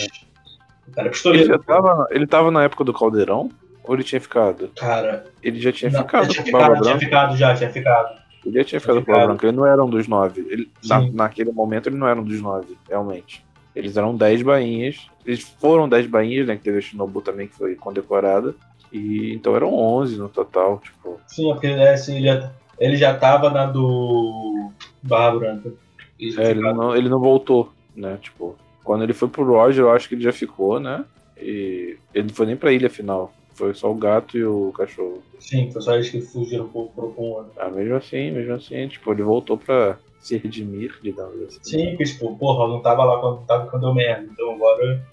[0.88, 1.48] O cara é Ele pistoleiro.
[1.48, 3.50] já tava, ele tava na época do Caldeirão?
[3.84, 4.68] Ou ele tinha ficado?
[4.76, 8.18] Cara, Ele já tinha não, ficado tinha Barba ficado, tinha ficado já, tinha ficado.
[8.44, 9.46] Ele já tinha ficado com o Branca.
[9.46, 10.46] Ele não era um dos nove.
[10.50, 13.44] Ele, na- naquele momento ele não era um dos nove, realmente.
[13.76, 15.06] Eles eram dez bainhas.
[15.26, 16.56] Eles foram dez bainhas, né?
[16.56, 18.54] Que teve a Shinobu também, que foi condecorada.
[18.92, 21.20] E então eram onze no total, tipo.
[21.26, 24.70] Sim, é porque ele, é, assim, ele, já, ele já tava na do
[25.02, 25.72] Barra Branca.
[26.20, 28.18] É, ele, não, ele não voltou, né?
[28.20, 31.04] Tipo, quando ele foi pro Roger, eu acho que ele já ficou, né?
[31.36, 33.32] E ele não foi nem pra ilha final.
[33.54, 35.22] Foi só o gato e o cachorro.
[35.38, 37.52] Sim, foi só eles que fugiram pro, pro, pro outro.
[37.56, 41.58] Ah, mesmo assim, mesmo assim, tipo, ele voltou pra se redimir, digamos assim.
[41.62, 44.26] Sim, porque, tipo, porra, eu não tava lá quando, tava, quando deu merda.
[44.32, 45.06] Então agora,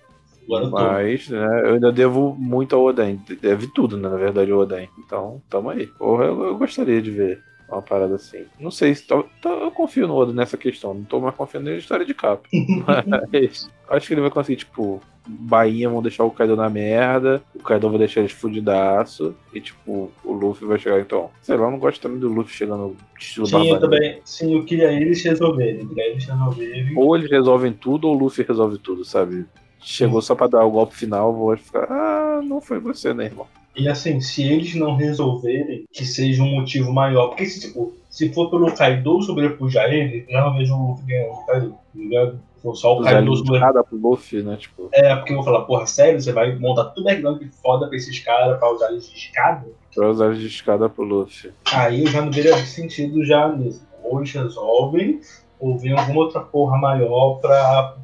[0.43, 0.75] agora eu tô.
[0.77, 3.19] Mas, né, eu ainda devo muito ao Oden.
[3.41, 4.89] Deve tudo, né, na verdade, ao Oden.
[4.97, 5.87] Então, tamo aí.
[5.87, 7.43] Porra, eu, eu gostaria de ver
[7.75, 8.45] uma parada assim.
[8.59, 9.07] Não sei se.
[9.07, 10.93] tá- tá- eu confio no Oda nessa questão.
[10.93, 12.47] Não tô mais confiando na história de capa.
[13.31, 17.59] Mas acho que ele vai conseguir, tipo, Bahia vão deixar o Kaido na merda, o
[17.59, 21.29] Kaido vai deixar eles fudidaço, e tipo, o Luffy vai chegar então.
[21.41, 24.19] Sei lá, eu não gosto também do Luffy chegando estilo Sim, eu também.
[24.25, 25.81] Sim, eu queria eles resolverem.
[25.81, 26.97] Eu queria eles resolverem.
[26.97, 29.45] Ou eles resolvem tudo, ou o Luffy resolve tudo, sabe?
[29.79, 33.47] Chegou só pra dar o golpe final, vou ficar, ah, não foi você, né, irmão?
[33.75, 37.29] E assim, se eles não resolverem, que seja um motivo maior.
[37.29, 41.45] Porque se, tipo, se for pelo Kaido sobrepujar ele, não vejo o Luffy ganhando o
[41.45, 41.69] Kaido.
[41.71, 42.39] Tá ligado?
[42.55, 43.83] Se for só o Kaido sobrepujar.
[43.83, 44.57] pro Luffy, né?
[44.57, 47.95] Tipo, É, porque eu vou falar, porra, sério, você vai montar tudo background foda pra
[47.95, 49.67] esses caras pra usar eles de escada?
[49.93, 51.51] pra usar de escada pro Luffy.
[51.73, 53.85] Aí eu já não veria sentido já nisso.
[54.03, 55.21] Ou eles resolvem,
[55.59, 57.95] ou vem alguma outra porra maior pra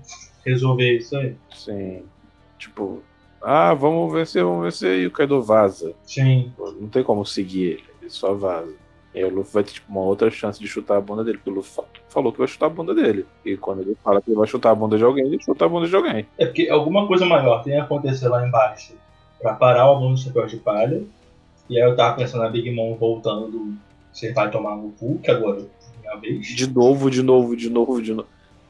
[0.45, 1.35] resolver isso aí.
[1.53, 2.03] Sim.
[2.57, 3.01] Tipo,
[3.41, 5.93] ah, vamos vencer, vamos vencer, e o Kaido vaza.
[6.03, 6.51] Sim.
[6.79, 8.73] Não tem como seguir ele, ele só vaza.
[9.13, 11.37] E aí o Luffy vai ter tipo, uma outra chance de chutar a bunda dele,
[11.37, 13.25] porque o Luffy fa- falou que vai chutar a bunda dele.
[13.43, 15.69] E quando ele fala que ele vai chutar a bunda de alguém, ele chuta a
[15.69, 16.27] bunda de alguém.
[16.37, 18.93] É porque alguma coisa maior tem que acontecer lá embaixo
[19.41, 21.01] pra parar o mundo do chapéu de palha.
[21.69, 23.73] E aí eu tava pensando na Big Mom voltando
[24.13, 26.45] Você vai tomar no cu, que agora é minha vez.
[26.47, 28.27] De novo, de novo, de novo, de novo.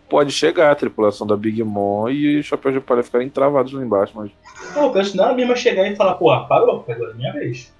[0.09, 3.81] Pode chegar a tripulação da Big Mom e o Chapéu de Palha ficarem travados lá
[3.81, 4.31] embaixo, mas.
[4.75, 7.73] Não, eu penso na mesma chegar e falar, porra, parou, agora é minha vez.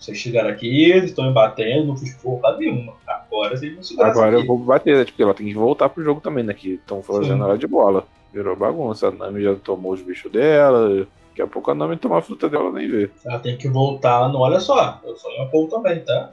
[0.00, 2.94] Vocês chegaram aqui, eles estão me batendo, não fiz porra nenhuma.
[3.06, 5.04] Agora vocês vão segurar Agora eu vou bater, né?
[5.04, 6.54] Porque ela tem que voltar pro jogo também, né?
[6.54, 8.06] Que estão fazendo ela de bola.
[8.32, 9.08] Virou bagunça.
[9.08, 11.06] A Nami já tomou os bichos dela.
[11.28, 13.10] Daqui a pouco a Nami tomar a fruta dela nem vê.
[13.26, 14.98] Ela tem que voltar, não olha só.
[15.04, 16.30] Eu sou uma Paul também, tá?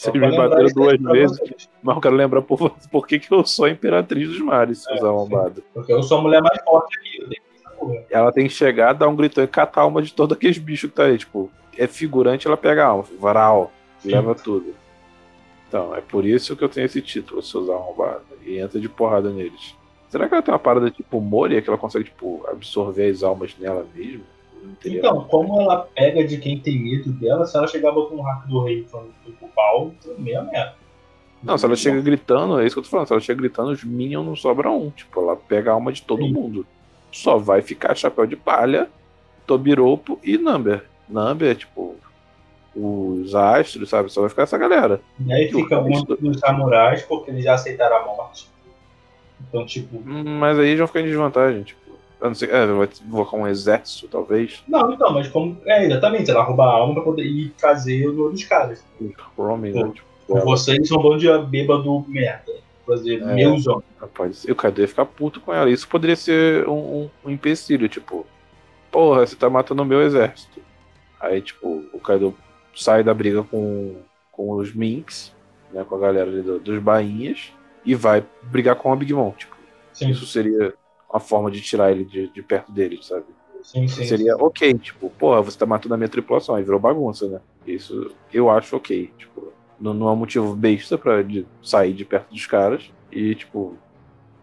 [0.00, 1.38] Vocês me bateram duas vezes.
[1.38, 1.68] vocês.
[1.82, 4.98] Mas eu quero lembrar por, por que, que eu sou a Imperatriz dos Mares, É,
[4.98, 5.62] arrombados.
[5.74, 7.18] Porque eu sou a mulher mais forte aqui.
[7.20, 8.04] Eu tenho que essa porra.
[8.10, 10.88] Ela tem que chegar, dar um gritão e catar a alma de todos aqueles bichos
[10.88, 11.18] que tá aí.
[11.18, 13.04] Tipo, é figurante, ela pega a alma.
[13.18, 14.12] Varal, Sim.
[14.12, 14.74] leva tudo.
[15.68, 18.22] Então, é por isso que eu tenho esse título, seus arrombados.
[18.44, 19.76] E entra de porrada neles.
[20.08, 23.54] Será que ela tem uma parada tipo Moria, que ela consegue, tipo, absorver as almas
[23.58, 24.24] nela mesmo?
[24.80, 28.22] Teria- Então, como ela pega de quem tem medo dela, se ela chegar botando um
[28.22, 30.74] hack do rei falando pro pau, meia merda.
[31.42, 33.06] Não, se ela chega gritando, é isso que eu tô falando.
[33.06, 34.90] Se ela chega gritando, os Minions não sobra um.
[34.90, 36.32] Tipo, ela pega a alma de todo Sim.
[36.32, 36.66] mundo.
[37.10, 38.88] Só vai ficar Chapéu de Palha,
[39.46, 40.84] Tobiropo e Number.
[41.08, 41.96] Number, tipo,
[42.76, 44.12] os astros, sabe?
[44.12, 45.00] Só vai ficar essa galera.
[45.18, 48.48] E aí o fica alguns resto- dos samurais, porque eles já aceitaram a morte.
[49.48, 49.96] Então, tipo.
[49.96, 51.80] Hum, Mas aí já fica em desvantagem, tipo.
[52.20, 54.62] Eu não sei, é, vai invocar um exército, talvez.
[54.68, 55.56] Não, então, mas como.
[55.64, 58.84] É, exatamente, ela rouba a alma pra poder ir trazer o nome dos caras.
[59.36, 59.90] Roaming, né?
[59.94, 62.52] Tipo, vocês são um bando de bêbado merda.
[62.86, 63.34] Fazer É.
[63.34, 63.84] meus homens.
[64.14, 64.50] Pode ser.
[64.50, 65.70] O Kaido ia ficar puto com ela.
[65.70, 66.72] Isso poderia ser um,
[67.04, 68.26] um, um empecilho, tipo,
[68.90, 70.60] porra, você tá matando o meu exército.
[71.20, 72.34] Aí, tipo, o Kaido
[72.74, 73.96] sai da briga com,
[74.32, 75.32] com os Minks,
[75.72, 77.52] né, com a galera ali do- dos bainhas,
[77.84, 79.30] e vai brigar com a Big Mom.
[79.32, 79.54] Tipo,
[79.92, 80.74] Sim, isso seria
[81.10, 83.24] uma forma de tirar ele de, de perto deles, sabe?
[83.62, 84.04] sim, sim.
[84.04, 87.40] seria ok, tipo, porra, você tá matando a minha tripulação, aí virou bagunça, né?
[87.66, 92.04] Isso eu acho ok, tipo, não, não é um motivo besta pra de sair de
[92.04, 93.76] perto dos caras e, tipo,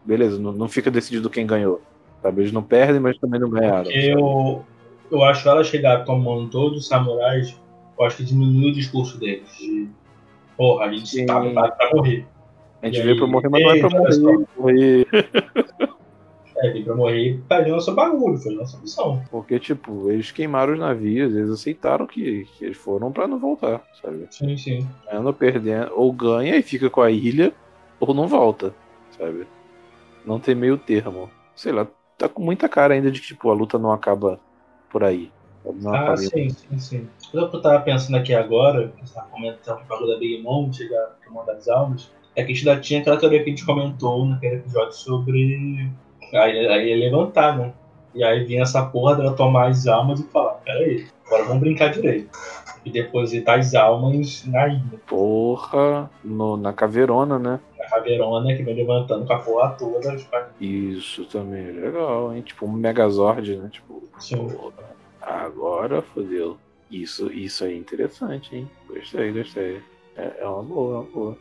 [0.04, 1.82] beleza, não, não fica decidido quem ganhou,
[2.22, 2.42] sabe?
[2.42, 3.86] Eles não perdem, mas também não ganharam.
[3.86, 4.08] Sabe?
[4.08, 4.66] eu,
[5.12, 7.60] eu acho ela chegar tomando todos os samurais,
[7.98, 9.50] eu acho que diminui o discurso deles.
[9.58, 9.88] De,
[10.56, 11.26] porra, a gente Sim.
[11.26, 12.26] tá preparado pra morrer.
[12.82, 15.08] A gente e veio aí, pra morrer, mas não é pra morrer, morrer.
[16.60, 19.22] É, pra morrer fazendo nosso bagulho, foi nossa missão.
[19.30, 23.84] Porque, tipo, eles queimaram os navios, eles aceitaram que, que eles foram pra não voltar,
[24.02, 24.28] sabe?
[24.32, 24.88] Sim, sim.
[25.06, 27.54] Ganhando ou perdendo, ou ganha e fica com a ilha,
[28.00, 28.74] ou não volta,
[29.18, 29.48] sabe?
[30.26, 31.30] Não tem meio termo.
[31.56, 34.40] Sei lá, tá com muita cara ainda de que, tipo, a luta não acaba
[34.90, 35.32] por aí.
[35.82, 37.08] Não Ah, sim, sim, sim.
[37.34, 40.42] O que eu tava pensando aqui agora, que você tava comentando o bagulho da Big
[40.42, 43.50] Mom, chegar pro mundo das almas, é que a gente ainda tinha aquela teoria que
[43.50, 45.92] a gente comentou naquele episódio sobre
[46.34, 47.74] a ilha, a ilha levantar, né?
[48.14, 51.90] E aí vinha essa porra dela tomar as almas e falar, peraí, agora vamos brincar
[51.92, 52.30] direito.
[52.86, 57.60] E depositar as almas na ilha, Porra, no- na caveirona, né?
[57.78, 60.16] na caveirona que vem levantando com a porra toda.
[60.60, 62.42] Isso também é legal, hein?
[62.42, 63.70] Tipo, um Megazord, né?
[63.72, 64.48] Tipo, Sim.
[64.50, 64.74] porra,
[65.22, 66.58] agora fodeu.
[66.90, 68.70] Isso, isso aí é interessante, hein?
[68.88, 69.82] Gostei, gostei.
[70.16, 71.38] É, é uma boa, é uma boa.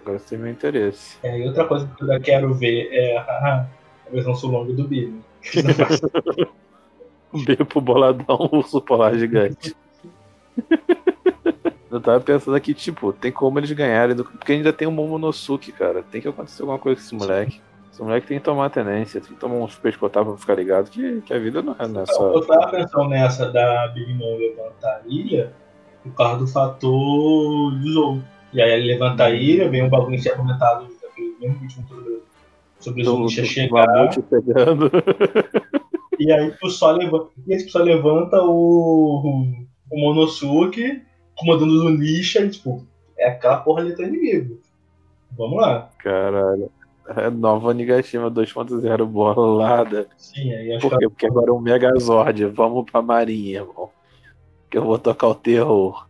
[0.00, 1.18] Agora você tem meu interesse.
[1.22, 3.16] É, e outra coisa que eu quero ver é
[4.06, 5.20] a, versão sulonga do Billy.
[7.44, 9.74] Beijo pro boladão, urso polar gigante.
[11.90, 15.70] Eu tava pensando aqui, tipo, tem como eles ganharem, do- porque ainda tem o Momonosuke,
[15.70, 16.02] cara.
[16.02, 17.60] Tem que acontecer alguma coisa com esse moleque.
[17.92, 21.20] Esse moleque tem que tomar tenência, tem que tomar uns pescotados pra ficar ligado que,
[21.20, 22.20] que a vida não é nessa.
[22.20, 25.52] Eu tava pensando nessa da Big Mom levantar a ilha
[26.02, 28.20] por causa do fator do.
[28.52, 31.86] E aí ele levanta a ilha, vem um bagulho que tinha comentado naquele mesmo último
[32.84, 34.10] sobre, sobre o Do, Zunisha do chegar.
[34.30, 34.90] pegando.
[36.18, 39.56] E aí tu só levanta, e aí tu só levanta o,
[39.90, 41.02] o, Monosuke
[41.36, 42.86] comandando o Zunisha e tipo,
[43.18, 44.60] é aquela porra ali teu inimigo.
[45.36, 45.90] Vamos lá.
[45.98, 46.70] Caralho.
[47.16, 50.06] É nova Nigashima 2.0 bolada.
[50.16, 51.08] Sim, aí acho Por quê?
[51.08, 52.46] Porque agora é um Megazord.
[52.46, 53.90] Vamos pra Marinha, irmão.
[54.70, 56.06] Que eu vou tocar o terror.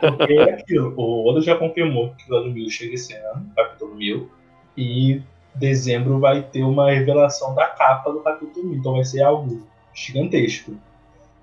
[0.00, 3.94] Porque é aquilo, o Oda já confirmou que o ano 1000 chega esse ano, capítulo
[3.94, 4.30] 1000,
[4.76, 5.22] e
[5.54, 10.74] dezembro vai ter uma revelação da capa do capítulo 1000, então vai ser algo gigantesco.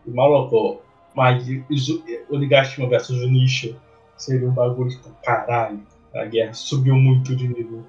[0.05, 0.81] E maluco,
[1.13, 1.45] mas
[2.29, 3.75] Onigashima versus Junisha
[4.17, 5.81] seria um bagulho tipo, caralho,
[6.13, 7.83] a guerra subiu muito de nível.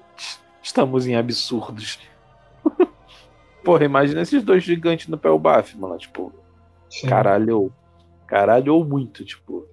[0.63, 1.99] Estamos em absurdos.
[3.65, 5.97] Porra, imagina esses dois gigantes no pé baf, mano.
[5.99, 6.33] Tipo,
[6.89, 7.09] Sim.
[7.09, 7.73] caralho.
[8.27, 9.67] Caralho ou muito, tipo.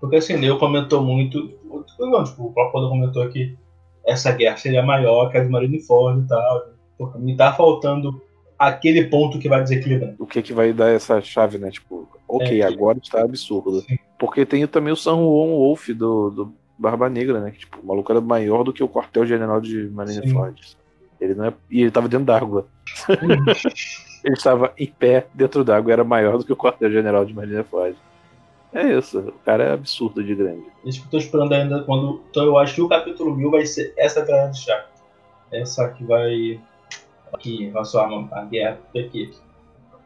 [0.00, 1.54] Porque assim, Neo comentou muito,
[1.98, 3.56] não, tipo, o próprio Oda comentou que
[4.06, 6.62] essa guerra seria maior que a de Marineford e tal.
[6.98, 8.20] Porque me tá faltando
[8.58, 10.14] aquele ponto que vai desequilibrar.
[10.18, 11.70] O que que vai dar essa chave, né?
[11.70, 12.64] Tipo, ok, É.
[12.64, 13.80] agora está absurdo.
[13.80, 13.98] Sim.
[14.18, 17.50] Porque tem também o San Juan Wolf do, do Barba Negra, né?
[17.50, 20.76] Que, tipo, o maluco era maior do que o quartel-general de Marineford.
[21.20, 21.52] Ele não é...
[21.70, 22.66] E ele tava dentro d'água.
[24.22, 27.96] ele estava em pé dentro d'água, era maior do que o quartel-general de Marineford.
[28.74, 30.64] É isso, o cara é absurdo de grande.
[30.84, 32.22] Isso que eu tô esperando ainda quando.
[32.30, 34.86] Então eu acho que o capítulo 1000 vai ser essa grana de chá.
[35.52, 36.60] Essa que vai.
[37.32, 39.30] Aqui, vai soar a guerra aqui.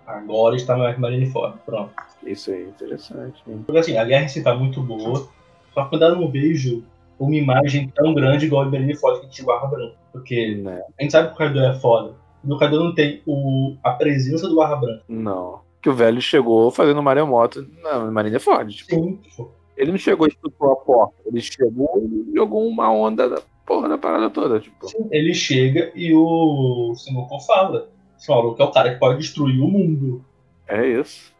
[0.06, 1.58] Agora está mais Marineford.
[1.64, 1.92] Pronto.
[2.24, 3.42] Isso aí, interessante.
[3.48, 3.62] Hein?
[3.66, 5.28] Porque assim, a guerra em si tá muito boa.
[5.74, 6.84] Só que eu não vejo
[7.18, 9.94] uma imagem tão grande igual o Marineford que tinha Barra Branca.
[10.12, 10.80] Porque Né?
[10.98, 12.14] a gente sabe que o Kaido é foda.
[12.42, 15.02] No Kaido não tem o, a presença do Barra Branca.
[15.08, 15.60] Não.
[15.86, 18.74] Que o velho chegou fazendo maremoto na Marineford.
[18.74, 19.16] Tipo, Sim.
[19.22, 21.14] tipo, ele não chegou e estuprou a porta.
[21.24, 24.58] Ele chegou e jogou uma onda da porra da parada toda.
[24.58, 27.88] Tipo, sim, Ele chega e o Sengoku fala.
[28.18, 30.24] Esse maluco é o cara que pode destruir o mundo.
[30.66, 31.32] é isso.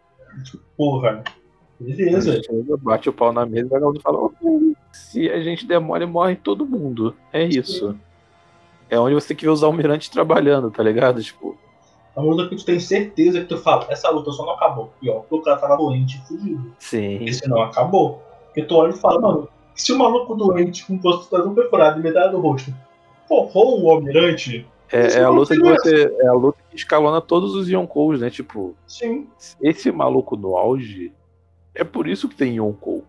[0.76, 1.24] Porra.
[1.80, 2.35] Beleza.
[2.35, 6.06] Ele chega, bate o pau na mesa e o fala: "Ok, se a gente demora,
[6.06, 7.16] morre todo mundo.
[7.32, 7.98] É isso.
[8.88, 11.20] É onde você tem que ver os almirantes trabalhando, tá ligado?
[11.20, 11.59] Tipo,
[12.16, 14.90] É uma luta que tu tem certeza que tu fala, essa luta só não acabou.
[15.02, 16.72] E ó, o cara tava doente e fudido.
[16.79, 17.22] sim.
[17.24, 18.22] Esse não acabou.
[18.46, 22.00] Porque tu olha e fala, mano, se o maluco doente com o rosto todo perfurado
[22.00, 22.72] e metade do rosto
[23.29, 26.16] porrou o almirante, É, é a luta que você.
[26.20, 28.31] É a luta que escalona todos os Yonkous, né?
[28.31, 29.29] Tipo, sim.
[29.61, 31.12] esse maluco no auge,
[31.74, 33.05] é por isso que tem Yonkou.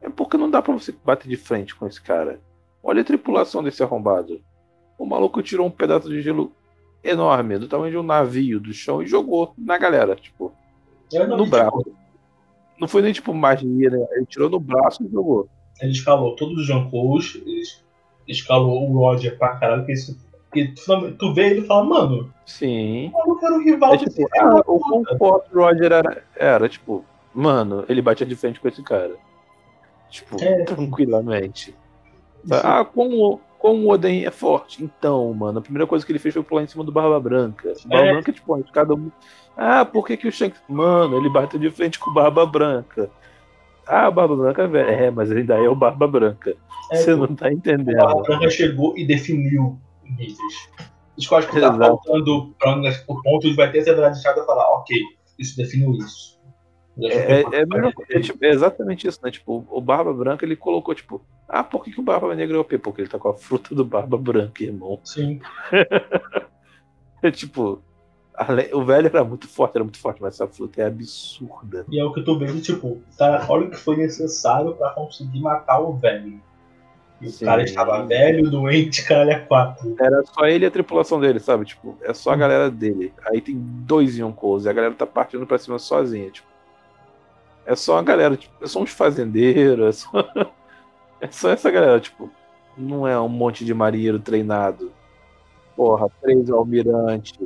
[0.00, 2.38] É porque não dá pra você bater de frente com esse cara.
[2.80, 4.40] Olha a tripulação desse arrombado.
[4.96, 6.52] O maluco tirou um pedaço de gelo
[7.10, 10.52] enorme, do tamanho de um navio do chão, e jogou na galera, tipo,
[11.12, 11.78] Eu não no braço.
[11.78, 11.96] tipo,
[12.80, 14.06] Não foi nem tipo magia, né?
[14.12, 15.48] Ele tirou no braço e jogou.
[15.80, 17.62] Ele escalou todos os Jankous, ele
[18.28, 20.18] escalou o Roger pra caralho, que, isso,
[20.52, 23.08] tu, tu vê ele e fala, mano, Sim.
[23.08, 24.88] o maluco era o rival É tipo, ah, o puta.
[24.88, 29.14] quão forte o Roger era, era, tipo, mano, ele batia de frente com esse cara.
[30.08, 30.64] Tipo, É.
[30.64, 31.74] tranquilamente.
[32.50, 34.82] Ah, como, como o Oden é forte.
[34.82, 37.72] Então, mano, a primeira coisa que ele fez foi pular em cima do Barba Branca.
[37.84, 38.12] O Barba É.
[38.12, 39.10] Branca, tipo, cada um.
[39.56, 40.60] Ah, por que, que o Shanks.
[40.68, 43.10] Mano, ele bateu de frente com o Barba Branca.
[43.86, 44.88] Ah, o Barba Branca é velho.
[44.90, 46.54] É, mas ele ainda é o Barba Branca.
[46.92, 47.96] É, Você não tá entendendo.
[47.96, 50.36] Barra Branca chegou e definiu níveis.
[51.16, 51.78] Isso que eu acho que tá Exato.
[51.80, 52.76] faltando pra
[53.08, 54.96] o ponto de vai ter essa verdade chata e falar, ok,
[55.38, 56.35] isso definiu isso.
[57.02, 57.44] É, é,
[58.10, 59.30] é tipo, é exatamente isso, né?
[59.30, 62.60] Tipo, o Barba Branca ele colocou, tipo, ah, por que, que o Barba Negra é
[62.60, 62.78] OP?
[62.78, 64.98] Porque ele tá com a fruta do Barba Branca, irmão.
[65.04, 65.40] Sim,
[67.22, 67.82] É tipo,
[68.72, 71.84] o velho era muito forte, era muito forte, mas essa fruta é absurda.
[71.88, 74.90] e é o que eu tô vendo, tipo, tá, olha o que foi necessário pra
[74.90, 76.40] conseguir matar o velho.
[77.20, 77.46] E o Sim.
[77.46, 79.96] cara estava velho, doente, caralho, é quatro.
[79.98, 81.64] Era só ele e a tripulação dele, sabe?
[81.64, 83.12] Tipo, é só a galera dele.
[83.24, 86.46] Aí tem dois Yonkous e a galera tá partindo pra cima sozinha, tipo.
[87.66, 90.10] É só a galera, tipo, é só uns fazendeiros, é só,
[91.20, 92.30] é só essa galera, tipo,
[92.76, 94.92] não é um monte de marinheiro treinado.
[95.74, 97.38] Porra, três almirantes,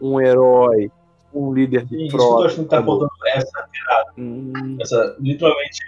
[0.00, 0.90] um herói,
[1.32, 2.46] um líder de isso frota.
[2.46, 2.86] achando que tá sabe?
[2.88, 3.68] faltando essa,
[4.16, 5.80] Hum, essa literalmente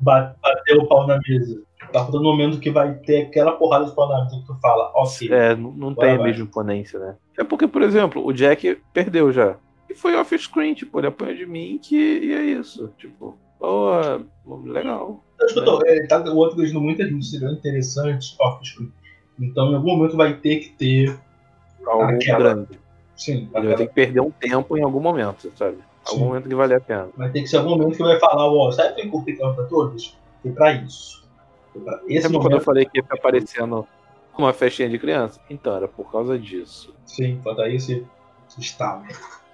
[0.00, 1.60] ba- bater o pau na mesa.
[1.92, 4.54] Tá faltando um momento que vai ter aquela porrada de pau na mesa que tu
[4.60, 5.32] fala, ok.
[5.32, 6.28] É, não, não tem a vai.
[6.28, 7.16] mesma imponência, né?
[7.38, 9.56] É porque, por exemplo, o Jack perdeu já.
[9.94, 12.92] E foi off-screen, tipo, ele apanhou de mim que, e é isso.
[12.98, 13.92] Tipo, pô,
[14.64, 15.22] legal.
[15.36, 18.92] Então, acho que eu tô, é, tá, o outro dizendo muita gente seria interessante off-screen.
[19.38, 21.18] Então, em algum momento vai ter que ter,
[21.86, 22.80] Algo Aquela- grande.
[23.14, 25.78] sim, Ele vai aquela- ter que perder um tempo em algum momento, sabe?
[26.06, 26.24] Algum Sim.
[26.26, 27.08] momento que vale a pena.
[27.16, 30.16] vai ter que ser algum momento que vai falar, ó, sabe quem curte pra todos?
[30.42, 31.24] Foi pra isso.
[31.72, 33.86] Foi pra esse Lembra quando eu momento, falei que ia ficar aparecendo
[34.36, 35.38] uma festinha de criança?
[35.50, 36.94] Então, era por causa disso.
[37.04, 38.04] sim, foi daí esse
[38.58, 39.04] estalo.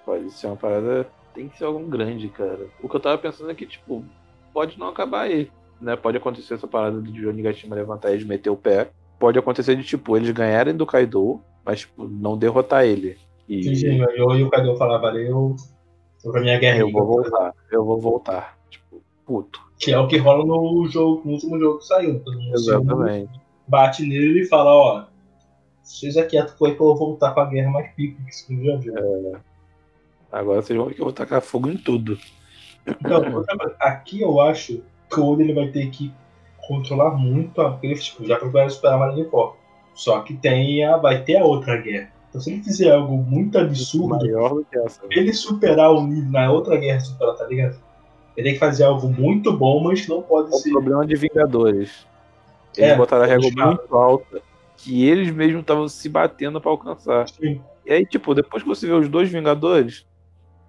[0.05, 1.07] Pode ser uma parada.
[1.33, 2.67] Tem que ser algum grande, cara.
[2.81, 4.03] O que eu tava pensando é que, tipo,
[4.53, 5.49] pode não acabar aí.
[5.79, 5.95] Né?
[5.95, 8.89] Pode acontecer essa parada de Johnny Gashima levantar e de meter o pé.
[9.17, 13.17] Pode acontecer de, tipo, eles ganharem do Kaido, mas, tipo, não derrotar ele.
[13.47, 15.55] E Sim, sim, eu e o Cadu falar, valeu,
[16.23, 16.79] tô pra minha guerra.
[16.79, 18.57] eu vou voltar, eu vou voltar.
[18.69, 19.61] Tipo, puto.
[19.77, 22.19] Que é o que rola no jogo, no último jogo que saiu.
[22.19, 23.41] Todo mundo se Exatamente.
[23.67, 25.05] bate nele e fala, ó,
[25.81, 28.77] seja quieto foi que eu vou voltar com a guerra mais pica que isso já
[28.77, 28.93] viu.
[30.31, 32.17] Agora vocês vão ver que eu vou tacar fogo em tudo.
[32.87, 33.43] Então,
[33.79, 36.11] aqui eu acho que o Oda ele vai ter que
[36.67, 39.55] controlar muito, a- ele tipo, já vai superar a Marineford.
[39.93, 42.09] Só que tem a, vai ter a outra guerra.
[42.29, 45.01] Então se ele fizer algo muito absurdo, Maior do que essa.
[45.09, 47.77] ele superar o nível na outra guerra superar, tá ligado?
[48.37, 50.69] Ele tem que fazer algo muito bom, mas não pode É o ser.
[50.71, 52.07] problema de Vingadores.
[52.77, 53.75] Eles É, botaram a régua eles falam.
[53.75, 54.41] muito alta.
[54.77, 57.27] Que eles mesmos estavam se batendo pra alcançar.
[57.27, 57.61] Sim.
[57.85, 60.05] E aí, tipo, depois que você vê os dois Vingadores,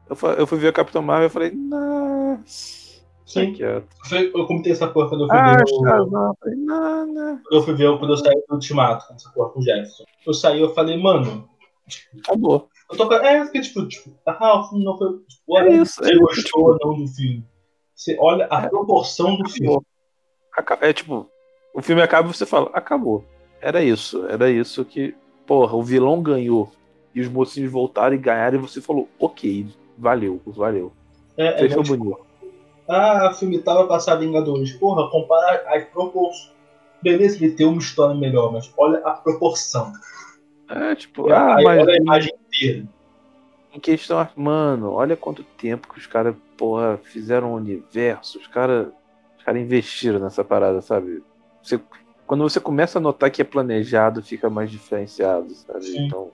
[0.08, 2.82] eu, eu fui ver a Capitã Marvel e falei, nossa.
[3.26, 3.56] Sim.
[4.34, 5.82] Eu comentei essa porra quando eu fui Ah, ver o...
[5.82, 7.36] Não, não.
[7.38, 10.04] Quando eu fui ver, quando eu saí do Ultimato, essa porra com o Jefferson.
[10.26, 11.48] Eu saí eu falei, mano,
[12.18, 12.68] Acabou.
[12.90, 13.10] eu tô.
[13.14, 15.18] É, porque, tipo, tipo, ah, o filme não foi.
[15.20, 17.44] Tipo, olha, É isso, você é gostou ou não do filme.
[17.94, 18.68] Você olha a É.
[18.68, 19.68] proporção do filme.
[19.68, 19.84] Acabou.
[20.54, 21.26] Aca- É tipo,
[21.74, 23.24] o filme acaba e você fala, acabou.
[23.62, 25.14] Era isso, era isso que,
[25.46, 26.70] porra, o vilão ganhou.
[27.14, 29.66] E os mocinhos voltaram e ganharam, e você falou, ok,
[30.02, 30.92] valeu, valeu.
[31.36, 32.26] É, é Fechou tipo, bonito.
[32.88, 34.72] ah, o filme tal vai passar Vingadores.
[34.72, 36.52] Porra, compara as proporções.
[37.02, 39.92] Beleza, ele tem uma história melhor, mas olha a proporção.
[40.68, 42.86] É, tipo, E ah, mas olha a imagem inteira.
[43.74, 48.88] em questão, mano, olha quanto tempo que os caras, porra, fizeram o universo, os caras
[49.38, 51.22] os cara investiram nessa parada, sabe?
[51.62, 51.80] Você,
[52.26, 55.84] quando você começa a notar que é planejado, fica mais diferenciado, sabe?
[55.84, 56.06] Sim.
[56.06, 56.30] Então,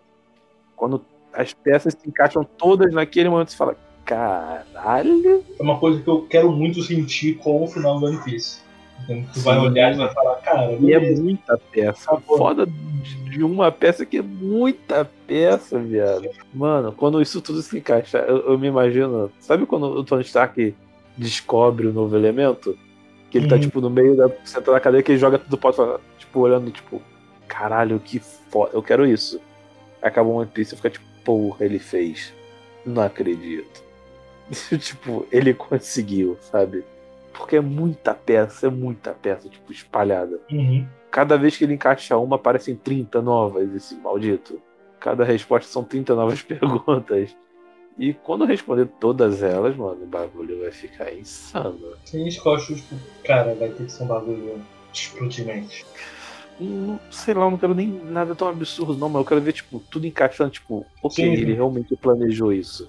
[0.77, 1.03] quando
[1.33, 6.23] as peças se encaixam todas naquele momento, você fala, caralho, É uma coisa que eu
[6.23, 8.61] quero muito sentir com o final do One Piece.
[9.05, 9.29] Entendeu?
[9.33, 12.11] Tu vai olhar e vai falar, cara, e é muita peça.
[12.11, 12.37] Acabou.
[12.39, 16.29] Foda de uma peça que é muita peça, viado.
[16.53, 19.31] Mano, quando isso tudo se encaixa, eu, eu me imagino.
[19.39, 20.75] Sabe quando o Tony Stark
[21.17, 22.77] descobre o novo elemento?
[23.31, 23.61] Que ele tá, Uhum.
[23.61, 24.29] tipo, no meio da.
[24.43, 27.01] sentado na cadeira, que ele joga tudo alto, tipo, olhando, tipo,
[27.47, 28.71] caralho, que foda.
[28.73, 29.39] Eu quero isso.
[30.03, 32.33] Acabou One Piece e fica tipo, porra, ele fez.
[32.87, 33.85] Não acredito.
[34.81, 36.83] tipo, ele conseguiu, sabe?
[37.35, 40.41] Porque é muita peça, é muita peça, tipo, espalhada.
[40.51, 40.89] Uhum.
[41.11, 44.59] Cada vez que ele encaixa uma, aparecem 30 novas, esse maldito.
[44.99, 47.37] Cada resposta são 30 novas perguntas.
[47.99, 51.95] E quando eu responder todas elas, mano, o bagulho vai ficar insano.
[52.15, 54.63] Eu acho, tipo, cara, vai ter que ser um bagulho
[54.95, 55.85] explodimento.
[56.61, 59.53] Hum, sei lá, eu não quero nem nada tão absurdo, não, mas eu quero ver,
[59.53, 61.33] tipo, tudo encaixando, tipo, ok, Sim.
[61.33, 62.89] ele realmente planejou isso.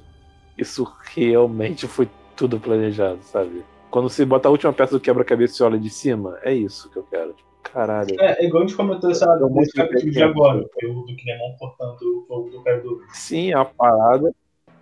[0.57, 3.63] Isso realmente foi tudo planejado, sabe?
[3.91, 6.97] Quando você bota a última peça do quebra-cabeça e olha de cima, é isso que
[6.97, 7.34] eu quero.
[7.34, 8.15] Tipo, caralho.
[8.20, 10.26] É, é igual a gente comentou essa, É um de capítulo de peça.
[10.26, 13.01] agora, o do Kinemon cortando o fogo do Kaido.
[13.13, 14.34] Sim, é a parada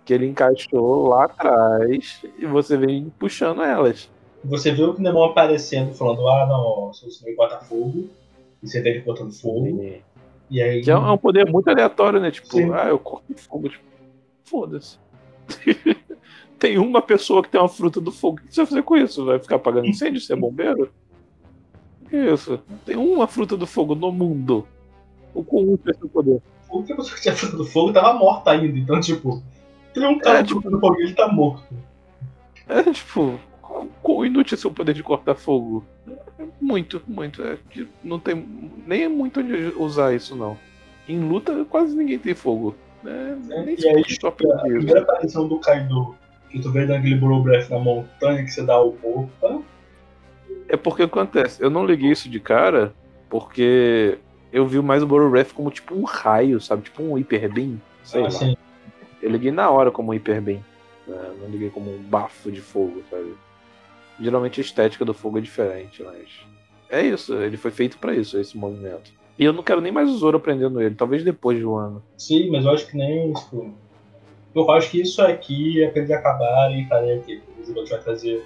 [0.04, 4.10] que ele encaixou lá atrás e você vem puxando elas.
[4.44, 8.08] Você vê o Kinemon aparecendo, falando, ah, não, ó, você me bota fogo,
[8.62, 10.02] e ele cortando fogo, E-
[10.50, 10.80] e aí...
[10.82, 12.30] Que é um é um poder muito aleatório, né?
[12.30, 12.72] Tipo, Sim.
[12.72, 13.68] ah, eu corto fogo.
[13.68, 13.84] Tipo,
[14.44, 14.98] foda-se.
[16.58, 18.38] tem uma pessoa que tem uma fruta do fogo.
[18.40, 19.24] O que você vai fazer com isso?
[19.24, 20.20] Vai ficar apagando incêndio?
[20.20, 20.90] Você é bombeiro?
[22.08, 22.60] Que isso?
[22.84, 24.66] Tem uma fruta do fogo no mundo.
[25.34, 26.40] O com um tem esse poder.
[26.70, 29.42] O que a pessoa que tinha fruta do fogo tava morta ainda, então, tipo,
[29.94, 31.74] tem um cara É, fruta do fogo e ele tá morto.
[32.66, 33.38] É tipo,
[34.02, 35.84] quão inútil é seu poder de cortar fogo?
[36.38, 37.42] É Muito, muito.
[37.42, 37.58] É
[38.02, 38.34] não tem
[38.86, 40.56] nem é muito onde usar isso, não.
[41.08, 42.74] Em luta, quase ninguém tem fogo.
[43.04, 44.30] É, nem E aí, A isso.
[44.32, 46.14] primeira aparição do Kaido,
[46.50, 49.62] que tu vê dando aquele Blow Breath na montanha, que você dá o opa,
[50.68, 52.92] É porque acontece, eu não liguei isso de cara,
[53.30, 54.18] porque
[54.52, 56.82] eu vi mais o Borrow Breath como tipo um raio, sabe?
[56.82, 58.28] Tipo um Hyper Beam, sei lá.
[58.28, 58.56] assim,
[59.22, 60.60] Eu liguei na hora como um Hyper Beam.
[61.06, 61.32] né?
[61.40, 63.32] Não liguei como um bafo de fogo, sabe?
[64.20, 66.28] Geralmente a estética do fogo é diferente, mas.
[66.90, 69.12] É isso, ele foi feito pra isso, esse movimento.
[69.38, 72.02] E eu não quero nem mais o Zoro aprendendo ele, talvez depois de um ano.
[72.16, 73.72] sim, mas eu acho que nem, tipo,
[74.54, 78.00] eu acho que isso aqui é pra eles acabarem e falarem aqui, o jogo vai
[78.00, 78.42] trazer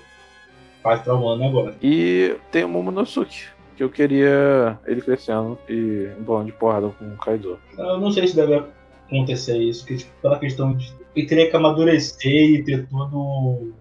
[0.85, 1.75] mais pra um ano agora.
[1.83, 3.47] E tem o Momonosuke,
[3.77, 7.59] que eu queria ele crescendo e bom de porrada com o Kaido.
[7.79, 8.63] Eu não sei se deve
[9.07, 13.73] acontecer isso, que tipo, pela questão de ele teria que amadurecer e ter todo.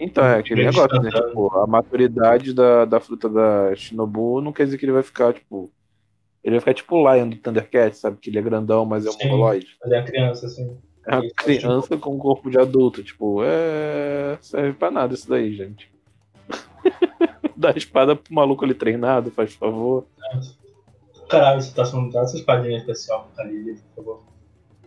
[0.00, 1.08] Então, é aquele negócio, né?
[1.08, 1.28] instantâneo.
[1.28, 5.34] Tipo, a maturidade da, da fruta da Shinobu não quer dizer que ele vai ficar,
[5.34, 5.70] tipo.
[6.42, 8.16] Ele vai ficar tipo o Lion do Thundercat, sabe?
[8.16, 9.76] Que ele é grandão, mas é um mongoloide.
[9.78, 10.78] fazer a criança, assim.
[11.06, 13.02] É uma Isso, criança com um corpo de adulto.
[13.02, 14.38] Tipo, é.
[14.40, 15.92] Serve pra nada isso daí, gente.
[17.54, 20.06] Dá espada pro maluco ali treinado, faz favor.
[21.28, 24.24] Caralho, você tá dá essa espadinha especial Khalid, por favor.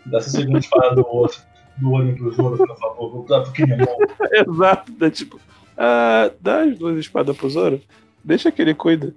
[0.07, 1.39] Dá essa segunda espada do outro.
[1.77, 3.11] Do olho pro Zoro, por favor.
[3.11, 3.97] Vou dar pro Kinemon.
[4.31, 5.09] Exato, né?
[5.09, 5.39] Tipo,
[5.77, 7.81] ah, dá as duas espadas pro Zoro.
[8.23, 9.15] Deixa que ele cuida.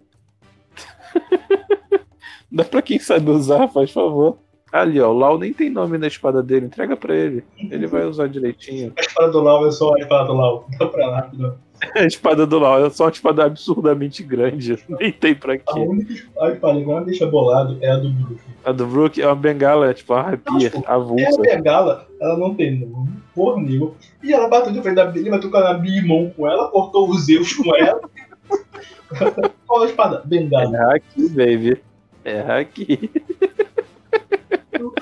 [2.51, 4.39] dá pra quem sabe usar, faz favor.
[4.73, 7.45] Ali, ó, o Lau nem tem nome na espada dele, entrega pra ele.
[7.71, 8.93] Ele vai usar direitinho.
[8.99, 10.67] A espada do Lau é só a espada do Lau.
[10.79, 11.31] Dá pra lá.
[11.33, 11.55] Não.
[11.95, 14.79] A espada do Lau é só uma espada absurdamente grande.
[14.99, 15.79] Nem tem pra A quê.
[15.79, 18.41] única espada que me deixa bolado é a do Brook.
[18.65, 21.43] A do Brook é uma bengala, é tipo uma rapia, Não, É a avulsa.
[21.43, 23.93] bengala, ela não tem nome, porra nenhuma.
[24.23, 27.27] E ela bateu de frente da Billy, bateu com a Bimon com ela, cortou os
[27.27, 28.01] Zeus com ela.
[29.67, 30.23] Qual a espada?
[30.25, 30.75] Bengala.
[30.77, 31.83] É aqui, baby.
[32.25, 33.11] É aqui.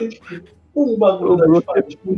[0.00, 2.14] Não tem, tipo, um bagulho O da Brook é tipo.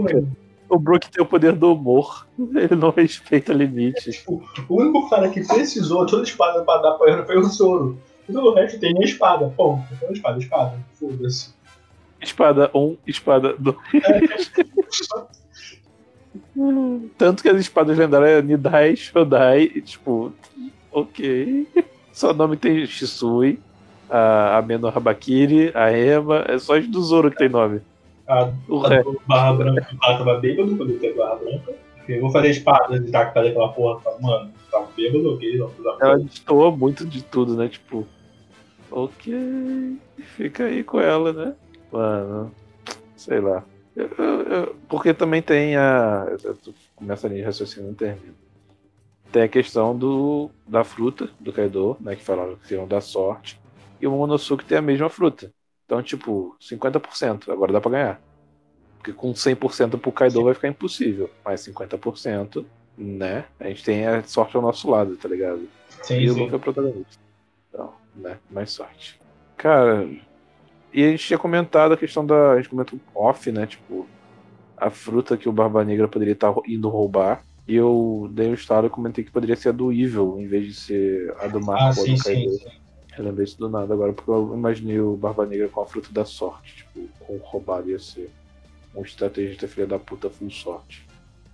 [0.68, 2.26] O Brook tem o poder do humor.
[2.38, 4.10] Ele não respeita limite.
[4.10, 7.44] Tipo, o único cara que precisou de toda espada pra dar pra ele foi o
[7.44, 7.98] Zoro.
[8.28, 9.52] E o resto tem a espada.
[9.56, 10.78] Pô, tem espada, espada.
[10.98, 11.54] Foda-se.
[12.20, 13.76] Espada 1, um, espada 2.
[17.16, 20.32] Tanto que as espadas lendárias é Nidai, Shodai, tipo,
[20.90, 21.68] ok.
[22.12, 23.60] Só nome tem Shisui,
[24.08, 27.80] a, a Menor Habakiri, a Ema, é só as do Zoro que tem nome.
[28.26, 31.74] A, o a do Barra Branca o cara tava bêbado quando a Barra Branca.
[32.08, 35.58] Eu vou fazer espada de tacar aquela porra, mano, tava bêbado, ok?
[35.58, 37.68] Não, Ela destoa muito de tudo, né?
[37.68, 38.06] Tipo,
[38.90, 39.98] ok,
[40.36, 41.54] fica aí com ela, né?
[41.90, 42.52] Mano,
[43.16, 43.64] sei lá.
[43.96, 46.26] Eu, eu, eu, porque também tem a.
[46.94, 48.34] Começa ali, raciocínio não termina.
[49.32, 52.14] Tem a questão do, da fruta do Kaido, né?
[52.14, 53.58] Que falaram que iam dar sorte.
[54.00, 55.52] E o Momonosuke tem a mesma fruta.
[55.84, 57.50] Então, tipo, 50%.
[57.50, 58.20] Agora dá pra ganhar.
[58.98, 60.44] Porque com 100% pro Kaido Sim.
[60.44, 61.30] vai ficar impossível.
[61.44, 62.64] Mas 50%,
[62.98, 63.44] né?
[63.60, 65.68] A gente tem a sorte ao nosso lado, tá ligado?
[66.02, 67.22] Sim, e o Luffy é o protagonista.
[67.68, 68.38] Então, né?
[68.50, 69.20] Mais sorte.
[69.56, 70.08] Cara,
[70.92, 72.52] e a gente tinha comentado a questão da.
[72.52, 73.66] A gente comentou off, né?
[73.66, 74.06] Tipo,
[74.76, 77.44] a fruta que o Barba Negra poderia estar indo roubar.
[77.66, 80.66] E eu dei um estado e comentei que poderia ser a do Evil, em vez
[80.66, 82.50] de ser a do Marco ah, ou sim, do Kaido.
[82.52, 82.85] Sim, sim.
[83.16, 86.08] Eu lembrei isso do nada agora, porque eu imaginei o Barba Negra com a fruta
[86.12, 86.76] da sorte.
[86.76, 88.30] Tipo, com roubado ia ser
[88.94, 91.06] um estrategista filha da puta full sorte.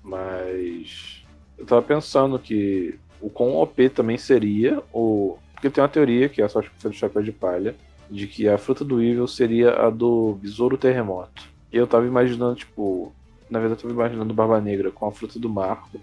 [0.02, 1.22] Mas.
[1.56, 5.38] Eu tava pensando que o com OP também seria o.
[5.54, 7.76] Porque tem uma teoria, que é a sorte do chapéu de palha,
[8.10, 11.48] de que a fruta do Evil seria a do Besouro Terremoto.
[11.72, 13.12] E eu tava imaginando, tipo,
[13.48, 16.00] na verdade eu tava imaginando Barba Negra com a fruta do Marco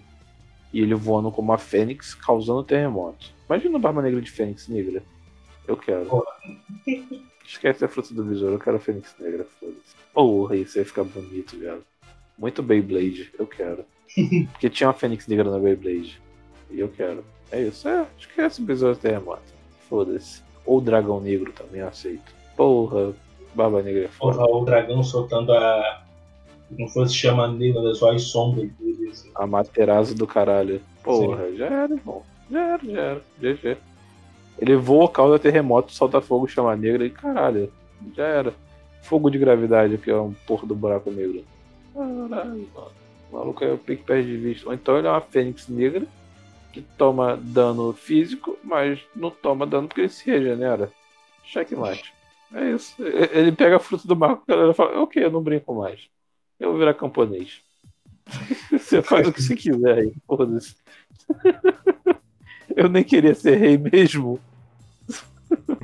[0.72, 3.32] e ele voando como uma fênix causando terremoto.
[3.48, 5.02] Imagina o Barba Negra de fênix negra.
[5.70, 6.04] Eu quero.
[6.06, 6.32] Porra.
[7.46, 9.94] Esquece a fruta do Besouro, eu quero a fênix negra, foda-se.
[10.12, 11.82] Porra, isso ia ficar bonito, velho.
[12.38, 13.84] Muito Beyblade, eu quero.
[14.52, 16.20] Porque tinha uma fênix negra na Beyblade.
[16.70, 17.24] E eu quero.
[17.50, 18.06] É isso, é.
[18.18, 19.42] Esquece o Besouro Terremoto.
[19.88, 20.42] Foda-se.
[20.64, 22.32] Ou Dragão Negro também, aceito.
[22.56, 23.12] Porra,
[23.54, 24.38] Barba Negra é foda.
[24.38, 26.04] Porra, o dragão soltando a.
[26.68, 28.70] Como fosse chama negra das suas sombras.
[29.10, 29.30] Assim.
[29.34, 30.80] A Materazzo do caralho.
[31.02, 31.56] Porra, Sim.
[31.56, 32.22] já era, irmão.
[32.48, 33.22] Já era, já era.
[33.40, 33.89] GG.
[34.60, 37.72] Ele voa, causa terremoto, solta fogo, chama negra e caralho.
[38.14, 38.54] Já era.
[39.02, 41.42] Fogo de gravidade, que é um porra do buraco negro.
[41.94, 42.92] Caralho, mano.
[43.32, 44.68] O maluco é o pique perde de vista.
[44.68, 46.06] Ou então ele é uma fênix negra
[46.72, 50.92] que toma dano físico, mas não toma dano porque ele se regenera.
[51.42, 52.12] Checkmate.
[52.52, 52.94] É isso.
[53.02, 56.08] Ele pega a fruta do marco e a galera fala, ok, eu não brinco mais.
[56.58, 57.62] Eu vou virar camponês.
[58.70, 60.76] você faz o que você quiser aí, foda-se.
[62.76, 64.38] eu nem queria ser rei mesmo.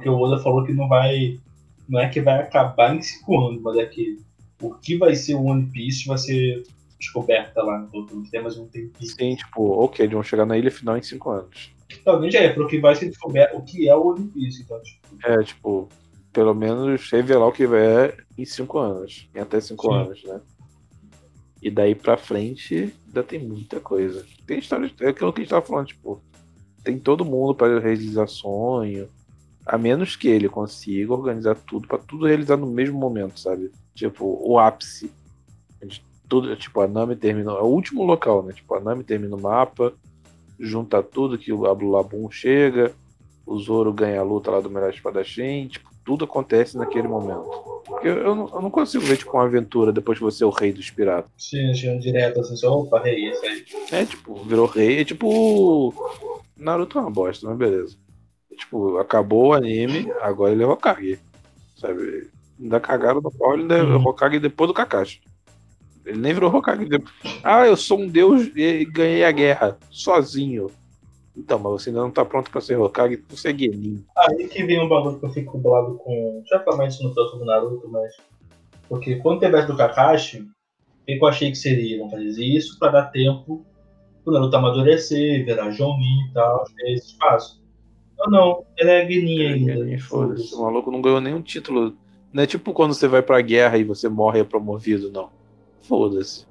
[0.06, 1.40] Porque o Oda falou que não vai.
[1.88, 4.18] Não é que vai acabar em 5 anos, mas é que
[4.62, 6.62] o que vai ser o One Piece vai ser
[6.98, 9.10] descoberta lá no outro tem mais um tempinho.
[9.10, 11.72] Sim, tipo, ok, eles vão chegar na ilha final em 5 anos.
[12.04, 15.16] Talvez já é, porque vai ser descoberto o que é o One Piece, então, tipo.
[15.24, 15.88] É, tipo,
[16.32, 19.28] pelo menos revelar o que é em 5 anos.
[19.34, 20.40] Em até 5 anos, né?
[21.60, 24.24] E daí pra frente ainda tem muita coisa.
[24.46, 24.90] Tem história.
[25.00, 26.22] É aquilo que a gente tava falando, tipo,
[26.84, 29.08] tem todo mundo para realizar sonho.
[29.66, 33.72] A menos que ele consiga organizar tudo para tudo realizar no mesmo momento, sabe?
[33.94, 35.10] Tipo, o ápice.
[36.28, 37.50] Tudo, tipo, a Nami termina.
[37.52, 38.52] É o último local, né?
[38.52, 39.92] Tipo, a Nami termina o mapa,
[40.58, 42.92] junta tudo que o Ablulabum chega,
[43.44, 47.66] o Zoro ganha a luta lá do melhor espadachim, tipo, tudo acontece naquele momento.
[47.84, 50.46] Porque eu, eu, não, eu não consigo ver, tipo, uma aventura depois que você é
[50.46, 51.30] o rei dos piratas.
[51.36, 53.64] Sim, chegando direto assim, só, opa, rei, isso aí.
[53.92, 55.94] É, tipo, virou rei, é tipo.
[56.56, 57.96] Naruto é uma bosta, mas beleza.
[58.56, 61.18] Tipo, acabou o anime, agora ele é Hokage.
[61.76, 62.30] Sabe?
[62.60, 64.06] Ainda cagaram no pau, ele é Uhum.
[64.06, 65.20] Hokage depois do Kakashi.
[66.04, 67.12] Ele nem virou Hokage depois.
[67.42, 70.70] Ah, eu sou um deus e ganhei a guerra sozinho.
[71.36, 74.02] Então, mas você ainda não tá pronto pra ser Hokage, você é Genin.
[74.16, 76.42] Aí que vem um bagulho que eu fico bolado com.
[76.46, 78.10] Já falei isso no do Naruto, mas.
[78.88, 80.46] Porque quando teve essa do Kakashi,
[81.06, 81.98] eu achei que seria?
[81.98, 83.66] Vão fazer isso pra dar tempo
[84.24, 87.65] pro Naruto amadurecer, virar Jonin e tal, ter esse espaço.
[88.18, 89.72] Não, não, ele é Genin ainda.
[89.74, 90.54] Genin, foda-se.
[90.54, 91.94] O maluco não ganhou nenhum título.
[92.32, 95.30] Não é tipo quando você vai pra guerra e você morre e é promovido, não.
[95.82, 96.46] Foda-se.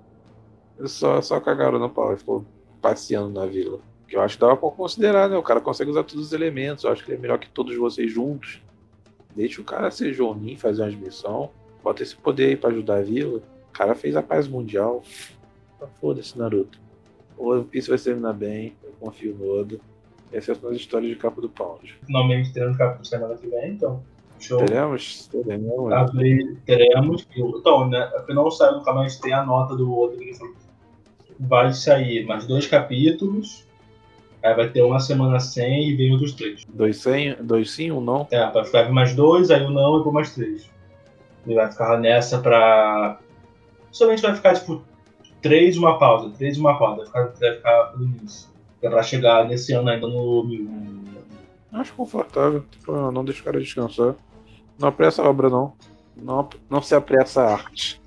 [0.77, 2.45] Eles Só, só cagaram no pau e ficou
[2.81, 3.79] passeando na vila.
[4.07, 5.37] Que eu acho que dava pra considerar, né?
[5.37, 6.83] O cara consegue usar todos os elementos.
[6.83, 8.61] Eu acho que ele é melhor que todos vocês juntos.
[9.35, 11.49] Deixa o cara ser Jonin, fazer umas missões.
[11.83, 13.39] Bota esse poder aí pra ajudar a vila.
[13.69, 15.03] O cara fez a paz mundial.
[15.81, 16.79] Ah, Foda-se, Naruto.
[17.37, 18.75] O One Piece vai terminar bem.
[18.83, 19.79] Eu confio no Oda.
[20.35, 21.95] Essas são as histórias de capa do Pound.
[22.05, 24.03] Finalmente teremos capítulo semana que vem, então.
[24.37, 24.57] Show.
[24.65, 25.27] Teremos?
[25.27, 25.93] Teremos.
[25.93, 27.25] Abrir- teremos.
[27.35, 28.05] Então, né?
[28.17, 30.53] Porque não saiu do canal, a gente tem a nota do outro que ele falou.
[31.39, 33.65] vai sair mais dois capítulos.
[34.43, 36.65] Aí vai ter uma semana sem e vem outros três.
[36.71, 38.27] Dois, sem, dois sim, um não?
[38.29, 40.69] É, vai ficar mais dois, aí o não e por mais três.
[41.47, 43.19] E vai ficar nessa pra.
[43.91, 44.83] Somente vai ficar tipo
[45.41, 47.09] três uma pausa, três uma pausa.
[47.11, 48.53] Vai ficar, vai ficar tudo nisso.
[48.85, 50.47] É pra chegar nesse ano ainda no.
[51.73, 52.63] Acho confortável.
[52.69, 54.13] Tipo, não deixa o cara descansar.
[54.77, 55.73] Não apressa a obra, não.
[56.15, 57.99] Não, não se apressa a arte.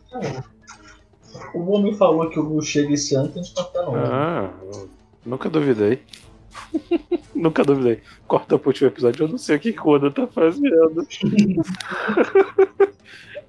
[1.52, 3.96] O homem falou que o chega esse ano tem que estar não.
[3.96, 4.88] Ah, eu
[5.26, 6.00] nunca duvidei.
[7.34, 8.00] nunca duvidei.
[8.28, 11.06] Corta pro último episódio, eu não sei o que o Oda tá fazendo.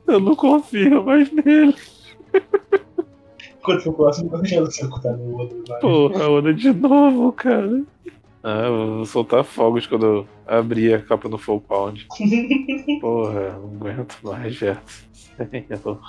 [0.07, 1.75] eu não confio mais nele.
[3.63, 5.55] Quando for o próximo, eu já não sei cortar no Oda.
[5.67, 5.81] Mas...
[5.81, 7.83] Porra, Oda de novo, cara.
[8.43, 12.07] Ah, eu vou soltar fogos quando eu abrir a capa no Full Pound.
[13.01, 14.79] Porra, não aguento mais, velho.
[15.37, 15.99] Senhor.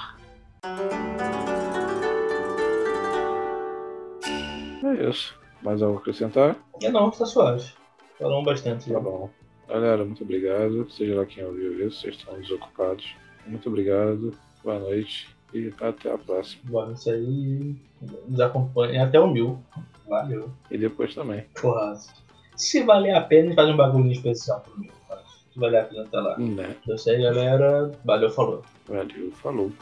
[4.85, 5.39] É isso.
[5.63, 6.57] Mais algo a acrescentar?
[6.83, 7.71] É não, tá suave.
[8.19, 8.87] Falamos bastante.
[8.87, 9.01] Tá já.
[9.01, 9.29] bom.
[9.69, 10.91] Galera, muito obrigado.
[10.91, 13.15] Seja lá quem ouviu isso, vocês estão desocupados.
[13.47, 14.33] Muito obrigado.
[14.65, 15.29] Boa noite.
[15.53, 16.63] E até a próxima.
[16.65, 17.75] Bora, isso aí.
[18.29, 19.59] Nos acompanha até o mil.
[20.09, 20.51] Valeu.
[20.71, 21.45] E depois também.
[21.61, 21.99] Porra.
[22.57, 24.93] Se valer a pena, faz um bagulho especial pro mil.
[25.53, 26.39] Se valer a pena até lá.
[26.39, 26.77] Né?
[26.83, 27.91] Então é isso aí, galera.
[28.05, 28.63] Valeu, falou.
[28.87, 29.73] Valeu, falou.